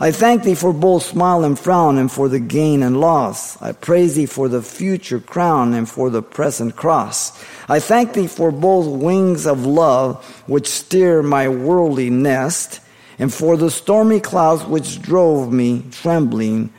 I 0.00 0.10
thank 0.10 0.42
thee 0.42 0.56
for 0.56 0.72
both 0.72 1.04
smile 1.04 1.44
and 1.44 1.58
frown 1.58 1.98
and 1.98 2.10
for 2.10 2.28
the 2.28 2.40
gain 2.40 2.82
and 2.82 3.00
loss. 3.00 3.60
I 3.62 3.72
praise 3.72 4.16
thee 4.16 4.26
for 4.26 4.48
the 4.48 4.60
future 4.60 5.20
crown 5.20 5.72
and 5.72 5.88
for 5.88 6.10
the 6.10 6.20
present 6.20 6.74
cross. 6.74 7.32
I 7.68 7.78
thank 7.78 8.12
thee 8.12 8.26
for 8.26 8.50
both 8.50 8.86
wings 8.86 9.46
of 9.46 9.64
love 9.64 10.24
which 10.48 10.66
steer 10.66 11.22
my 11.22 11.48
worldly 11.48 12.10
nest 12.10 12.80
and 13.18 13.32
for 13.32 13.56
the 13.56 13.70
stormy 13.70 14.20
clouds 14.20 14.64
which 14.64 15.00
drove 15.00 15.52
me 15.52 15.84
trembling 15.90 16.72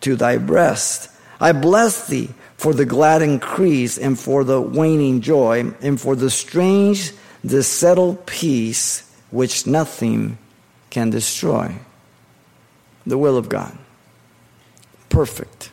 to 0.00 0.16
thy 0.16 0.38
breast. 0.38 1.10
I 1.40 1.52
bless 1.52 2.08
thee 2.08 2.30
for 2.56 2.74
the 2.74 2.84
glad 2.84 3.22
increase 3.22 3.98
and 3.98 4.18
for 4.18 4.44
the 4.44 4.60
waning 4.60 5.20
joy 5.20 5.72
and 5.80 6.00
for 6.00 6.16
the 6.16 6.30
strange, 6.30 7.12
the 7.44 7.62
settled 7.62 8.26
peace 8.26 9.08
which 9.30 9.66
nothing 9.66 10.38
can 10.90 11.10
destroy. 11.10 11.74
The 13.06 13.16
will 13.16 13.36
of 13.36 13.48
God. 13.48 13.76
Perfect. 15.08 15.70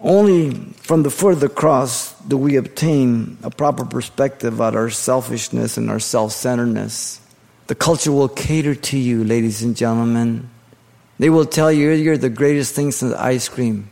Only 0.00 0.54
from 0.82 1.04
the 1.04 1.10
foot 1.10 1.34
of 1.34 1.40
the 1.40 1.48
cross 1.48 2.12
do 2.22 2.36
we 2.36 2.56
obtain 2.56 3.38
a 3.44 3.50
proper 3.50 3.84
perspective 3.84 4.54
about 4.54 4.74
our 4.74 4.90
selfishness 4.90 5.76
and 5.76 5.88
our 5.88 6.00
self 6.00 6.32
centeredness. 6.32 7.21
The 7.72 7.76
culture 7.76 8.12
will 8.12 8.28
cater 8.28 8.74
to 8.74 8.98
you, 8.98 9.24
ladies 9.24 9.62
and 9.62 9.74
gentlemen. 9.74 10.50
They 11.18 11.30
will 11.30 11.46
tell 11.46 11.72
you 11.72 11.88
you're 11.92 12.18
the 12.18 12.28
greatest 12.28 12.74
thing 12.74 12.92
since 12.92 13.14
ice 13.14 13.48
cream. 13.48 13.88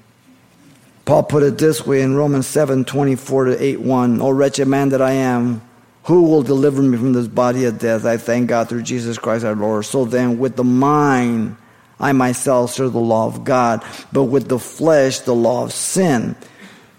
Paul 1.06 1.22
put 1.22 1.42
it 1.42 1.56
this 1.56 1.86
way 1.86 2.02
in 2.02 2.14
Romans 2.14 2.46
7 2.46 2.84
24 2.84 3.44
to 3.46 3.64
8 3.64 3.80
1. 3.80 4.20
O 4.20 4.28
wretched 4.32 4.68
man 4.68 4.90
that 4.90 5.00
I 5.00 5.12
am, 5.12 5.62
who 6.04 6.24
will 6.24 6.42
deliver 6.42 6.82
me 6.82 6.98
from 6.98 7.14
this 7.14 7.26
body 7.26 7.64
of 7.64 7.78
death? 7.78 8.04
I 8.04 8.18
thank 8.18 8.50
God 8.50 8.68
through 8.68 8.82
Jesus 8.82 9.16
Christ 9.16 9.46
our 9.46 9.56
Lord. 9.56 9.86
So 9.86 10.04
then, 10.04 10.38
with 10.38 10.56
the 10.56 10.64
mind, 10.64 11.56
I 11.98 12.12
myself 12.12 12.72
serve 12.72 12.92
the 12.92 13.00
law 13.00 13.28
of 13.28 13.44
God, 13.44 13.82
but 14.12 14.24
with 14.24 14.46
the 14.50 14.58
flesh, 14.58 15.20
the 15.20 15.34
law 15.34 15.64
of 15.64 15.72
sin. 15.72 16.36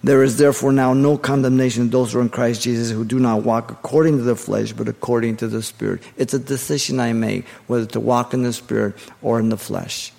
There 0.03 0.23
is 0.23 0.37
therefore 0.37 0.71
now 0.71 0.93
no 0.93 1.17
condemnation 1.17 1.85
to 1.85 1.89
those 1.91 2.13
who 2.13 2.19
are 2.19 2.23
in 2.23 2.29
Christ 2.29 2.63
Jesus 2.63 2.89
who 2.89 3.05
do 3.05 3.19
not 3.19 3.43
walk 3.43 3.71
according 3.71 4.17
to 4.17 4.23
the 4.23 4.35
flesh, 4.35 4.73
but 4.73 4.87
according 4.87 5.37
to 5.37 5.47
the 5.47 5.61
Spirit. 5.61 6.01
It's 6.17 6.33
a 6.33 6.39
decision 6.39 6.99
I 6.99 7.13
make 7.13 7.45
whether 7.67 7.85
to 7.87 7.99
walk 7.99 8.33
in 8.33 8.41
the 8.41 8.53
Spirit 8.53 8.95
or 9.21 9.39
in 9.39 9.49
the 9.49 9.57
flesh. 9.57 10.11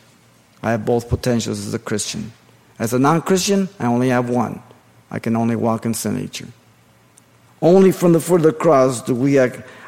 I 0.63 0.71
have 0.71 0.85
both 0.85 1.09
potentials 1.09 1.67
as 1.67 1.75
a 1.75 1.81
Christian. 1.81 2.33
As 2.79 2.93
a 2.93 2.99
non 2.99 3.23
Christian, 3.23 3.69
I 3.81 3.87
only 3.87 4.11
have 4.11 4.31
one. 4.31 4.63
I 5.11 5.19
can 5.19 5.37
only 5.37 5.57
walk 5.57 5.85
in 5.85 5.95
sin 5.95 6.17
nature. 6.17 6.49
Only 7.61 7.93
from 7.93 8.13
the 8.13 8.21
foot 8.21 8.37
of 8.37 8.43
the 8.43 8.53
cross 8.53 9.03
do 9.03 9.15
we 9.15 9.39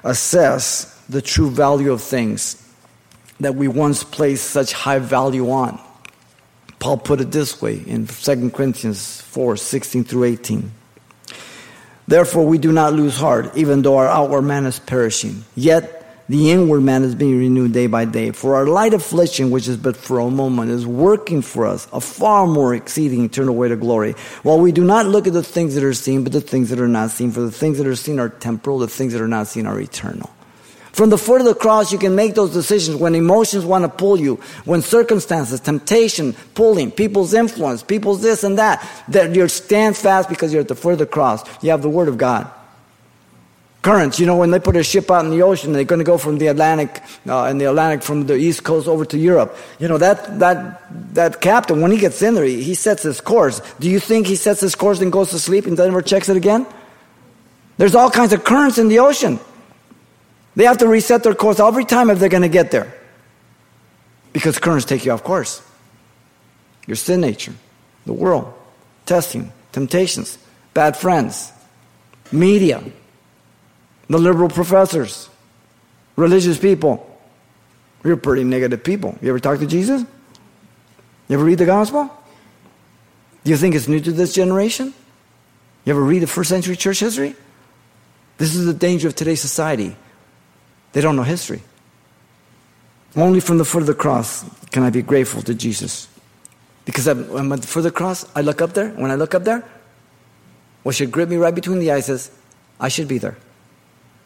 assess 0.02 1.00
the 1.08 1.22
true 1.22 1.50
value 1.50 1.92
of 1.92 2.02
things 2.02 2.60
that 3.40 3.54
we 3.54 3.68
once 3.68 4.04
placed 4.04 4.50
such 4.50 4.72
high 4.72 4.98
value 4.98 5.50
on. 5.50 5.80
Paul 6.78 6.98
put 6.98 7.20
it 7.20 7.30
this 7.30 7.60
way 7.62 7.82
in 7.86 8.06
2 8.06 8.50
Corinthians 8.50 9.20
4 9.22 9.56
16 9.56 10.04
through 10.04 10.24
18. 10.24 10.70
Therefore, 12.06 12.46
we 12.46 12.58
do 12.58 12.72
not 12.72 12.92
lose 12.92 13.16
heart, 13.16 13.56
even 13.56 13.82
though 13.82 13.96
our 13.96 14.06
outward 14.06 14.42
man 14.42 14.66
is 14.66 14.78
perishing. 14.78 15.44
Yet, 15.54 16.04
the 16.28 16.50
inward 16.50 16.80
man 16.80 17.02
is 17.02 17.14
being 17.14 17.38
renewed 17.38 17.72
day 17.72 17.86
by 17.86 18.04
day. 18.06 18.30
For 18.30 18.56
our 18.56 18.66
light 18.66 18.94
affliction, 18.94 19.50
which 19.50 19.68
is 19.68 19.76
but 19.76 19.96
for 19.96 20.18
a 20.18 20.30
moment, 20.30 20.70
is 20.70 20.86
working 20.86 21.42
for 21.42 21.66
us 21.66 21.86
a 21.92 22.00
far 22.00 22.46
more 22.46 22.74
exceeding 22.74 23.24
eternal 23.24 23.54
way 23.54 23.68
to 23.68 23.76
glory. 23.76 24.12
While 24.42 24.60
we 24.60 24.72
do 24.72 24.84
not 24.84 25.06
look 25.06 25.26
at 25.26 25.34
the 25.34 25.42
things 25.42 25.74
that 25.74 25.84
are 25.84 25.94
seen, 25.94 26.24
but 26.24 26.32
the 26.32 26.40
things 26.40 26.70
that 26.70 26.80
are 26.80 26.88
not 26.88 27.10
seen. 27.10 27.30
For 27.30 27.40
the 27.40 27.50
things 27.50 27.78
that 27.78 27.86
are 27.86 27.96
seen 27.96 28.18
are 28.18 28.30
temporal, 28.30 28.78
the 28.78 28.88
things 28.88 29.12
that 29.12 29.20
are 29.20 29.28
not 29.28 29.48
seen 29.48 29.66
are 29.66 29.78
eternal. 29.78 30.30
From 30.94 31.10
the 31.10 31.18
foot 31.18 31.40
of 31.40 31.46
the 31.46 31.56
cross, 31.56 31.90
you 31.90 31.98
can 31.98 32.14
make 32.14 32.36
those 32.36 32.52
decisions 32.52 32.96
when 32.96 33.16
emotions 33.16 33.64
want 33.64 33.82
to 33.82 33.88
pull 33.88 34.16
you, 34.16 34.36
when 34.64 34.80
circumstances, 34.80 35.58
temptation, 35.58 36.34
pulling, 36.54 36.92
people's 36.92 37.34
influence, 37.34 37.82
people's 37.82 38.22
this 38.22 38.44
and 38.44 38.58
that, 38.58 38.88
that 39.08 39.34
you 39.34 39.48
stand 39.48 39.96
fast 39.96 40.28
because 40.28 40.52
you're 40.52 40.62
at 40.62 40.68
the 40.68 40.76
foot 40.76 40.92
of 40.92 41.00
the 41.00 41.06
cross. 41.06 41.42
You 41.64 41.70
have 41.72 41.82
the 41.82 41.90
Word 41.90 42.06
of 42.06 42.16
God. 42.16 42.48
Currents, 43.82 44.20
you 44.20 44.26
know, 44.26 44.36
when 44.36 44.52
they 44.52 44.60
put 44.60 44.76
a 44.76 44.84
ship 44.84 45.10
out 45.10 45.24
in 45.24 45.32
the 45.32 45.42
ocean, 45.42 45.72
they're 45.72 45.82
going 45.82 45.98
to 45.98 46.04
go 46.04 46.16
from 46.16 46.38
the 46.38 46.46
Atlantic, 46.46 47.02
uh, 47.28 47.48
in 47.50 47.58
the 47.58 47.64
Atlantic 47.64 48.04
from 48.04 48.26
the 48.26 48.36
East 48.36 48.62
Coast 48.62 48.86
over 48.86 49.04
to 49.04 49.18
Europe. 49.18 49.56
You 49.80 49.88
know, 49.88 49.98
that, 49.98 50.38
that, 50.38 50.80
that 51.14 51.40
captain, 51.40 51.80
when 51.80 51.90
he 51.90 51.98
gets 51.98 52.22
in 52.22 52.36
there, 52.36 52.44
he, 52.44 52.62
he 52.62 52.74
sets 52.74 53.02
his 53.02 53.20
course. 53.20 53.60
Do 53.80 53.90
you 53.90 53.98
think 53.98 54.28
he 54.28 54.36
sets 54.36 54.60
his 54.60 54.76
course 54.76 55.00
and 55.00 55.10
goes 55.10 55.30
to 55.30 55.40
sleep 55.40 55.66
and 55.66 55.76
never 55.76 56.02
checks 56.02 56.28
it 56.28 56.36
again? 56.36 56.68
There's 57.78 57.96
all 57.96 58.12
kinds 58.12 58.32
of 58.32 58.44
currents 58.44 58.78
in 58.78 58.86
the 58.86 59.00
ocean. 59.00 59.40
They 60.56 60.64
have 60.64 60.78
to 60.78 60.88
reset 60.88 61.22
their 61.22 61.34
course 61.34 61.60
every 61.60 61.84
time 61.84 62.10
if 62.10 62.18
they're 62.18 62.28
going 62.28 62.42
to 62.42 62.48
get 62.48 62.70
there. 62.70 62.94
Because 64.32 64.58
currents 64.58 64.84
take 64.84 65.04
you 65.04 65.12
off 65.12 65.22
course. 65.22 65.62
Your 66.86 66.96
sin 66.96 67.20
nature, 67.20 67.54
the 68.06 68.12
world, 68.12 68.52
testing, 69.06 69.52
temptations, 69.72 70.38
bad 70.74 70.96
friends, 70.96 71.52
media, 72.30 72.82
the 74.08 74.18
liberal 74.18 74.48
professors, 74.48 75.28
religious 76.16 76.58
people. 76.58 77.10
You're 78.04 78.16
pretty 78.16 78.44
negative 78.44 78.84
people. 78.84 79.16
You 79.22 79.30
ever 79.30 79.40
talk 79.40 79.60
to 79.60 79.66
Jesus? 79.66 80.02
You 81.28 81.36
ever 81.36 81.44
read 81.44 81.58
the 81.58 81.66
gospel? 81.66 82.10
Do 83.44 83.50
you 83.50 83.56
think 83.56 83.74
it's 83.74 83.88
new 83.88 84.00
to 84.00 84.12
this 84.12 84.34
generation? 84.34 84.92
You 85.84 85.92
ever 85.92 86.02
read 86.02 86.20
the 86.20 86.26
first 86.26 86.50
century 86.50 86.76
church 86.76 87.00
history? 87.00 87.34
This 88.36 88.54
is 88.54 88.66
the 88.66 88.74
danger 88.74 89.08
of 89.08 89.14
today's 89.14 89.40
society. 89.40 89.96
They 90.94 91.00
don't 91.00 91.16
know 91.16 91.24
history. 91.24 91.60
Only 93.16 93.40
from 93.40 93.58
the 93.58 93.64
foot 93.64 93.82
of 93.82 93.86
the 93.86 93.94
cross 93.94 94.44
can 94.70 94.84
I 94.84 94.90
be 94.90 95.02
grateful 95.02 95.42
to 95.42 95.54
Jesus. 95.54 96.08
Because 96.84 97.08
I'm 97.08 97.52
at 97.52 97.62
the 97.62 97.66
foot 97.66 97.80
of 97.80 97.84
the 97.84 97.90
cross, 97.90 98.24
I 98.34 98.42
look 98.42 98.62
up 98.62 98.74
there. 98.74 98.90
When 98.90 99.10
I 99.10 99.16
look 99.16 99.34
up 99.34 99.42
there, 99.42 99.64
what 100.84 100.94
should 100.94 101.10
grip 101.10 101.28
me 101.28 101.36
right 101.36 101.54
between 101.54 101.80
the 101.80 101.90
eyes 101.90 102.08
is, 102.08 102.30
I 102.78 102.88
should 102.88 103.08
be 103.08 103.18
there. 103.18 103.36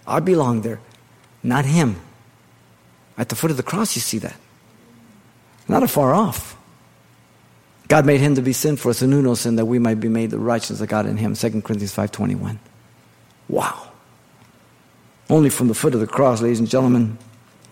I 0.07 0.21
belong 0.21 0.61
there, 0.61 0.81
not 1.43 1.65
him. 1.65 1.97
At 3.17 3.31
the 3.31 3.35
foot 3.35 3.51
of 3.51 3.57
the 3.57 3.63
cross, 3.63 3.97
you 3.97 4.03
see 4.03 4.19
that. 4.19 4.37
Not 5.69 5.83
afar 5.83 6.13
off. 6.13 6.57
God 7.89 8.05
made 8.05 8.21
him 8.21 8.35
to 8.35 8.43
be 8.43 8.53
sin 8.53 8.77
for 8.77 8.91
us, 8.91 9.01
and 9.01 9.11
knew 9.11 9.23
no 9.23 9.35
sin, 9.35 9.57
that 9.57 9.65
we 9.65 9.79
might 9.79 10.01
be 10.01 10.09
made 10.09 10.31
the 10.31 10.39
righteousness 10.39 10.83
of 10.83 10.89
God 10.89 11.07
in 11.07 11.17
him. 11.17 11.35
2 11.35 11.63
Corinthians 11.63 11.95
5.21. 11.95 12.59
Wow. 13.49 13.88
Only 15.31 15.51
from 15.51 15.69
the 15.69 15.75
foot 15.75 15.95
of 15.95 16.01
the 16.01 16.07
cross, 16.07 16.41
ladies 16.41 16.59
and 16.59 16.69
gentlemen, 16.69 17.19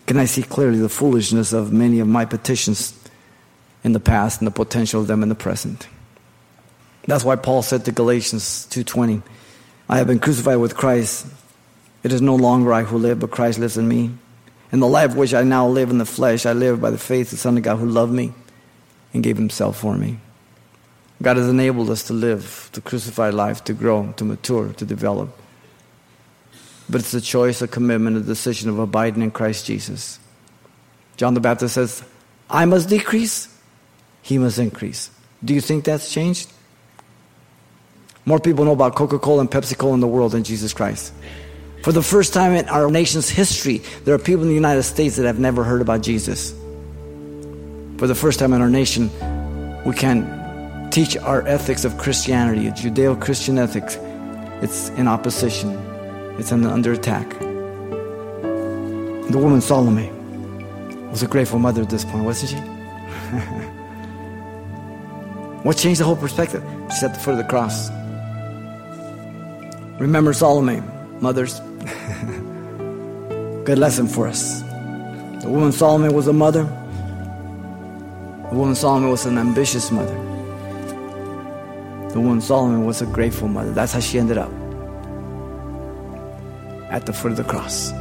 can 0.06 0.18
I 0.18 0.26
see 0.26 0.42
clearly 0.42 0.78
the 0.78 0.88
foolishness 0.88 1.52
of 1.52 1.72
many 1.72 2.00
of 2.00 2.08
my 2.08 2.24
petitions 2.24 2.92
in 3.82 3.92
the 3.92 4.00
past 4.00 4.40
and 4.40 4.46
the 4.46 4.52
potential 4.52 5.00
of 5.00 5.06
them 5.06 5.22
in 5.22 5.28
the 5.28 5.34
present. 5.34 5.88
That's 7.06 7.24
why 7.24 7.36
Paul 7.36 7.62
said 7.62 7.84
to 7.84 7.92
Galatians 7.92 8.66
2:20, 8.70 9.22
I 9.88 9.98
have 9.98 10.06
been 10.06 10.18
crucified 10.18 10.58
with 10.58 10.76
Christ. 10.76 11.26
It 12.02 12.12
is 12.12 12.20
no 12.20 12.36
longer 12.36 12.72
I 12.72 12.82
who 12.82 12.98
live, 12.98 13.20
but 13.20 13.30
Christ 13.30 13.58
lives 13.58 13.78
in 13.78 13.88
me. 13.88 14.10
In 14.72 14.80
the 14.80 14.88
life 14.88 15.14
which 15.14 15.32
I 15.32 15.44
now 15.44 15.66
live 15.66 15.90
in 15.90 15.98
the 15.98 16.04
flesh, 16.04 16.44
I 16.44 16.52
live 16.52 16.80
by 16.80 16.90
the 16.90 16.98
faith 16.98 17.28
of 17.28 17.30
the 17.32 17.36
Son 17.36 17.56
of 17.56 17.62
God 17.62 17.78
who 17.78 17.86
loved 17.86 18.12
me 18.12 18.32
and 19.14 19.22
gave 19.22 19.36
himself 19.36 19.78
for 19.78 19.96
me. 19.96 20.18
God 21.22 21.36
has 21.36 21.48
enabled 21.48 21.88
us 21.88 22.02
to 22.04 22.12
live, 22.12 22.68
to 22.72 22.80
crucify 22.80 23.30
life, 23.30 23.64
to 23.64 23.72
grow, 23.72 24.12
to 24.16 24.24
mature, 24.24 24.72
to 24.74 24.84
develop 24.84 25.30
but 26.88 27.00
it's 27.00 27.14
a 27.14 27.20
choice, 27.20 27.62
a 27.62 27.68
commitment, 27.68 28.16
a 28.16 28.20
decision 28.20 28.70
of 28.70 28.78
abiding 28.78 29.22
in 29.22 29.30
Christ 29.30 29.66
Jesus. 29.66 30.18
John 31.16 31.34
the 31.34 31.40
Baptist 31.40 31.74
says, 31.74 32.02
I 32.48 32.64
must 32.64 32.88
decrease, 32.88 33.48
he 34.22 34.38
must 34.38 34.58
increase. 34.58 35.10
Do 35.44 35.54
you 35.54 35.60
think 35.60 35.84
that's 35.84 36.12
changed? 36.12 36.52
More 38.24 38.40
people 38.40 38.64
know 38.64 38.72
about 38.72 38.94
Coca 38.94 39.18
Cola 39.18 39.40
and 39.40 39.50
Pepsi 39.50 39.76
Cola 39.76 39.94
in 39.94 40.00
the 40.00 40.06
world 40.06 40.32
than 40.32 40.44
Jesus 40.44 40.72
Christ. 40.72 41.12
For 41.82 41.92
the 41.92 42.02
first 42.02 42.34
time 42.34 42.52
in 42.52 42.68
our 42.68 42.90
nation's 42.90 43.28
history, 43.28 43.78
there 44.04 44.14
are 44.14 44.18
people 44.18 44.42
in 44.42 44.48
the 44.48 44.54
United 44.54 44.82
States 44.82 45.16
that 45.16 45.26
have 45.26 45.38
never 45.38 45.62
heard 45.62 45.80
about 45.80 46.02
Jesus. 46.02 46.52
For 47.98 48.06
the 48.06 48.14
first 48.14 48.38
time 48.38 48.52
in 48.52 48.60
our 48.60 48.70
nation, 48.70 49.10
we 49.84 49.94
can 49.94 50.90
teach 50.90 51.16
our 51.16 51.46
ethics 51.46 51.84
of 51.84 51.96
Christianity, 51.98 52.66
a 52.66 52.72
Judeo 52.72 53.20
Christian 53.20 53.58
ethics. 53.58 53.96
It's 54.62 54.88
in 54.90 55.06
opposition 55.06 55.85
it's 56.38 56.52
under 56.52 56.92
attack. 56.92 57.28
The 59.30 59.38
woman 59.38 59.60
Salome 59.60 60.10
was 61.10 61.22
a 61.22 61.26
grateful 61.26 61.58
mother 61.58 61.82
at 61.82 61.90
this 61.90 62.04
point, 62.04 62.24
wasn't 62.24 62.50
she? 62.50 62.56
what 65.64 65.76
changed 65.76 66.00
the 66.00 66.04
whole 66.04 66.16
perspective? 66.16 66.62
She's 66.90 67.02
at 67.02 67.14
the 67.14 67.20
foot 67.20 67.32
of 67.32 67.38
the 67.38 67.44
cross. 67.44 67.90
Remember 69.98 70.34
Salome, 70.34 70.82
mothers. 71.20 71.60
Good 73.64 73.78
lesson 73.78 74.06
for 74.06 74.28
us. 74.28 74.62
The 75.42 75.48
woman 75.48 75.72
Salome 75.72 76.12
was 76.12 76.28
a 76.28 76.32
mother. 76.32 76.64
The 78.50 78.56
woman 78.56 78.74
Salome 78.74 79.10
was 79.10 79.26
an 79.26 79.38
ambitious 79.38 79.90
mother. 79.90 80.14
The 82.10 82.20
woman 82.20 82.40
Solomon 82.40 82.84
was 82.84 83.02
a 83.02 83.06
grateful 83.06 83.48
mother. 83.48 83.72
That's 83.72 83.92
how 83.92 84.00
she 84.00 84.18
ended 84.18 84.38
up 84.38 84.50
at 86.90 87.06
the 87.06 87.12
foot 87.12 87.32
of 87.32 87.36
the 87.36 87.44
cross. 87.44 87.92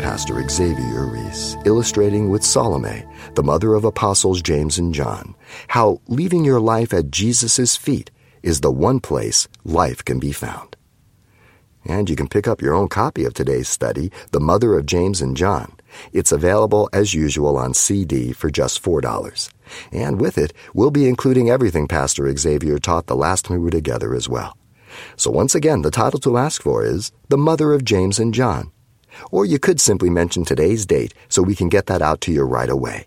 Pastor 0.00 0.48
Xavier 0.48 1.04
Reese, 1.04 1.56
illustrating 1.64 2.30
with 2.30 2.42
Salome, 2.42 3.04
the 3.34 3.42
mother 3.42 3.74
of 3.74 3.84
apostles 3.84 4.40
James 4.40 4.78
and 4.78 4.94
John, 4.94 5.34
how 5.68 6.00
leaving 6.08 6.44
your 6.44 6.58
life 6.58 6.94
at 6.94 7.10
Jesus' 7.10 7.76
feet 7.76 8.10
is 8.42 8.60
the 8.60 8.70
one 8.70 9.00
place 9.00 9.46
life 9.64 10.04
can 10.04 10.18
be 10.18 10.32
found. 10.32 10.76
And 11.84 12.08
you 12.10 12.16
can 12.16 12.28
pick 12.28 12.48
up 12.48 12.62
your 12.62 12.74
own 12.74 12.88
copy 12.88 13.24
of 13.24 13.34
today's 13.34 13.68
study, 13.68 14.10
The 14.32 14.40
Mother 14.40 14.76
of 14.78 14.86
James 14.86 15.20
and 15.20 15.36
John. 15.36 15.76
It's 16.12 16.32
available 16.32 16.88
as 16.92 17.14
usual 17.14 17.56
on 17.56 17.74
CD 17.74 18.32
for 18.32 18.50
just 18.50 18.82
$4. 18.82 19.50
And 19.92 20.20
with 20.20 20.38
it, 20.38 20.52
we'll 20.74 20.90
be 20.90 21.08
including 21.08 21.50
everything 21.50 21.88
Pastor 21.88 22.30
Xavier 22.36 22.78
taught 22.78 23.06
the 23.06 23.16
last 23.16 23.46
time 23.46 23.58
we 23.58 23.64
were 23.64 23.70
together 23.70 24.14
as 24.14 24.28
well. 24.28 24.56
So 25.16 25.30
once 25.30 25.54
again, 25.54 25.82
the 25.82 25.90
title 25.90 26.20
to 26.20 26.38
ask 26.38 26.62
for 26.62 26.84
is 26.84 27.12
The 27.28 27.38
Mother 27.38 27.72
of 27.72 27.84
James 27.84 28.18
and 28.18 28.34
John. 28.34 28.72
Or 29.30 29.44
you 29.44 29.58
could 29.58 29.80
simply 29.80 30.10
mention 30.10 30.44
today's 30.44 30.86
date 30.86 31.14
so 31.28 31.42
we 31.42 31.54
can 31.54 31.68
get 31.68 31.86
that 31.86 32.02
out 32.02 32.20
to 32.22 32.32
you 32.32 32.42
right 32.42 32.68
away. 32.68 33.06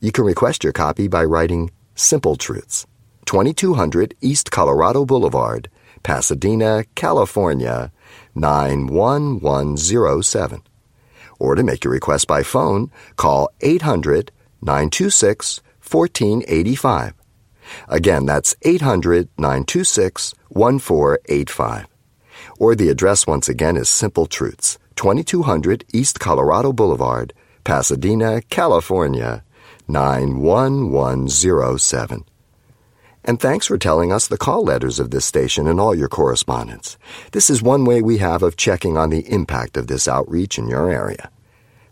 You 0.00 0.12
can 0.12 0.24
request 0.24 0.64
your 0.64 0.72
copy 0.72 1.08
by 1.08 1.24
writing 1.24 1.70
Simple 1.94 2.36
Truths, 2.36 2.86
2200 3.26 4.14
East 4.20 4.50
Colorado 4.50 5.04
Boulevard, 5.04 5.70
Pasadena, 6.02 6.84
California, 6.94 7.92
91107. 8.34 10.62
Or 11.38 11.54
to 11.54 11.62
make 11.62 11.84
your 11.84 11.92
request 11.92 12.26
by 12.26 12.42
phone, 12.42 12.90
call 13.16 13.50
800 13.60 14.32
926 14.62 15.60
1485. 15.82 17.12
Again, 17.88 18.26
that's 18.26 18.54
800 18.62 19.28
926 19.38 20.34
1485. 20.48 21.86
Or 22.58 22.74
the 22.74 22.88
address 22.88 23.26
once 23.26 23.48
again 23.48 23.76
is 23.76 23.88
Simple 23.88 24.26
Truths, 24.26 24.78
2200 24.96 25.84
East 25.92 26.18
Colorado 26.20 26.72
Boulevard, 26.72 27.32
Pasadena, 27.64 28.42
California 28.42 29.42
91107. 29.88 32.24
And 33.24 33.40
thanks 33.40 33.66
for 33.66 33.76
telling 33.76 34.12
us 34.12 34.28
the 34.28 34.38
call 34.38 34.62
letters 34.62 35.00
of 35.00 35.10
this 35.10 35.24
station 35.24 35.66
and 35.66 35.80
all 35.80 35.94
your 35.94 36.08
correspondence. 36.08 36.96
This 37.32 37.50
is 37.50 37.60
one 37.60 37.84
way 37.84 38.00
we 38.00 38.18
have 38.18 38.44
of 38.44 38.56
checking 38.56 38.96
on 38.96 39.10
the 39.10 39.28
impact 39.28 39.76
of 39.76 39.88
this 39.88 40.06
outreach 40.06 40.58
in 40.58 40.68
your 40.68 40.88
area. 40.90 41.30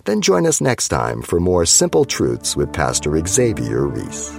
Then 0.05 0.21
join 0.21 0.47
us 0.47 0.61
next 0.61 0.89
time 0.89 1.23
for 1.23 1.41
more 1.41 1.67
Simple 1.67 2.05
Truths 2.05 2.57
with 2.57 2.73
Pastor 2.73 3.21
Xavier 3.27 3.87
Reese. 3.87 4.39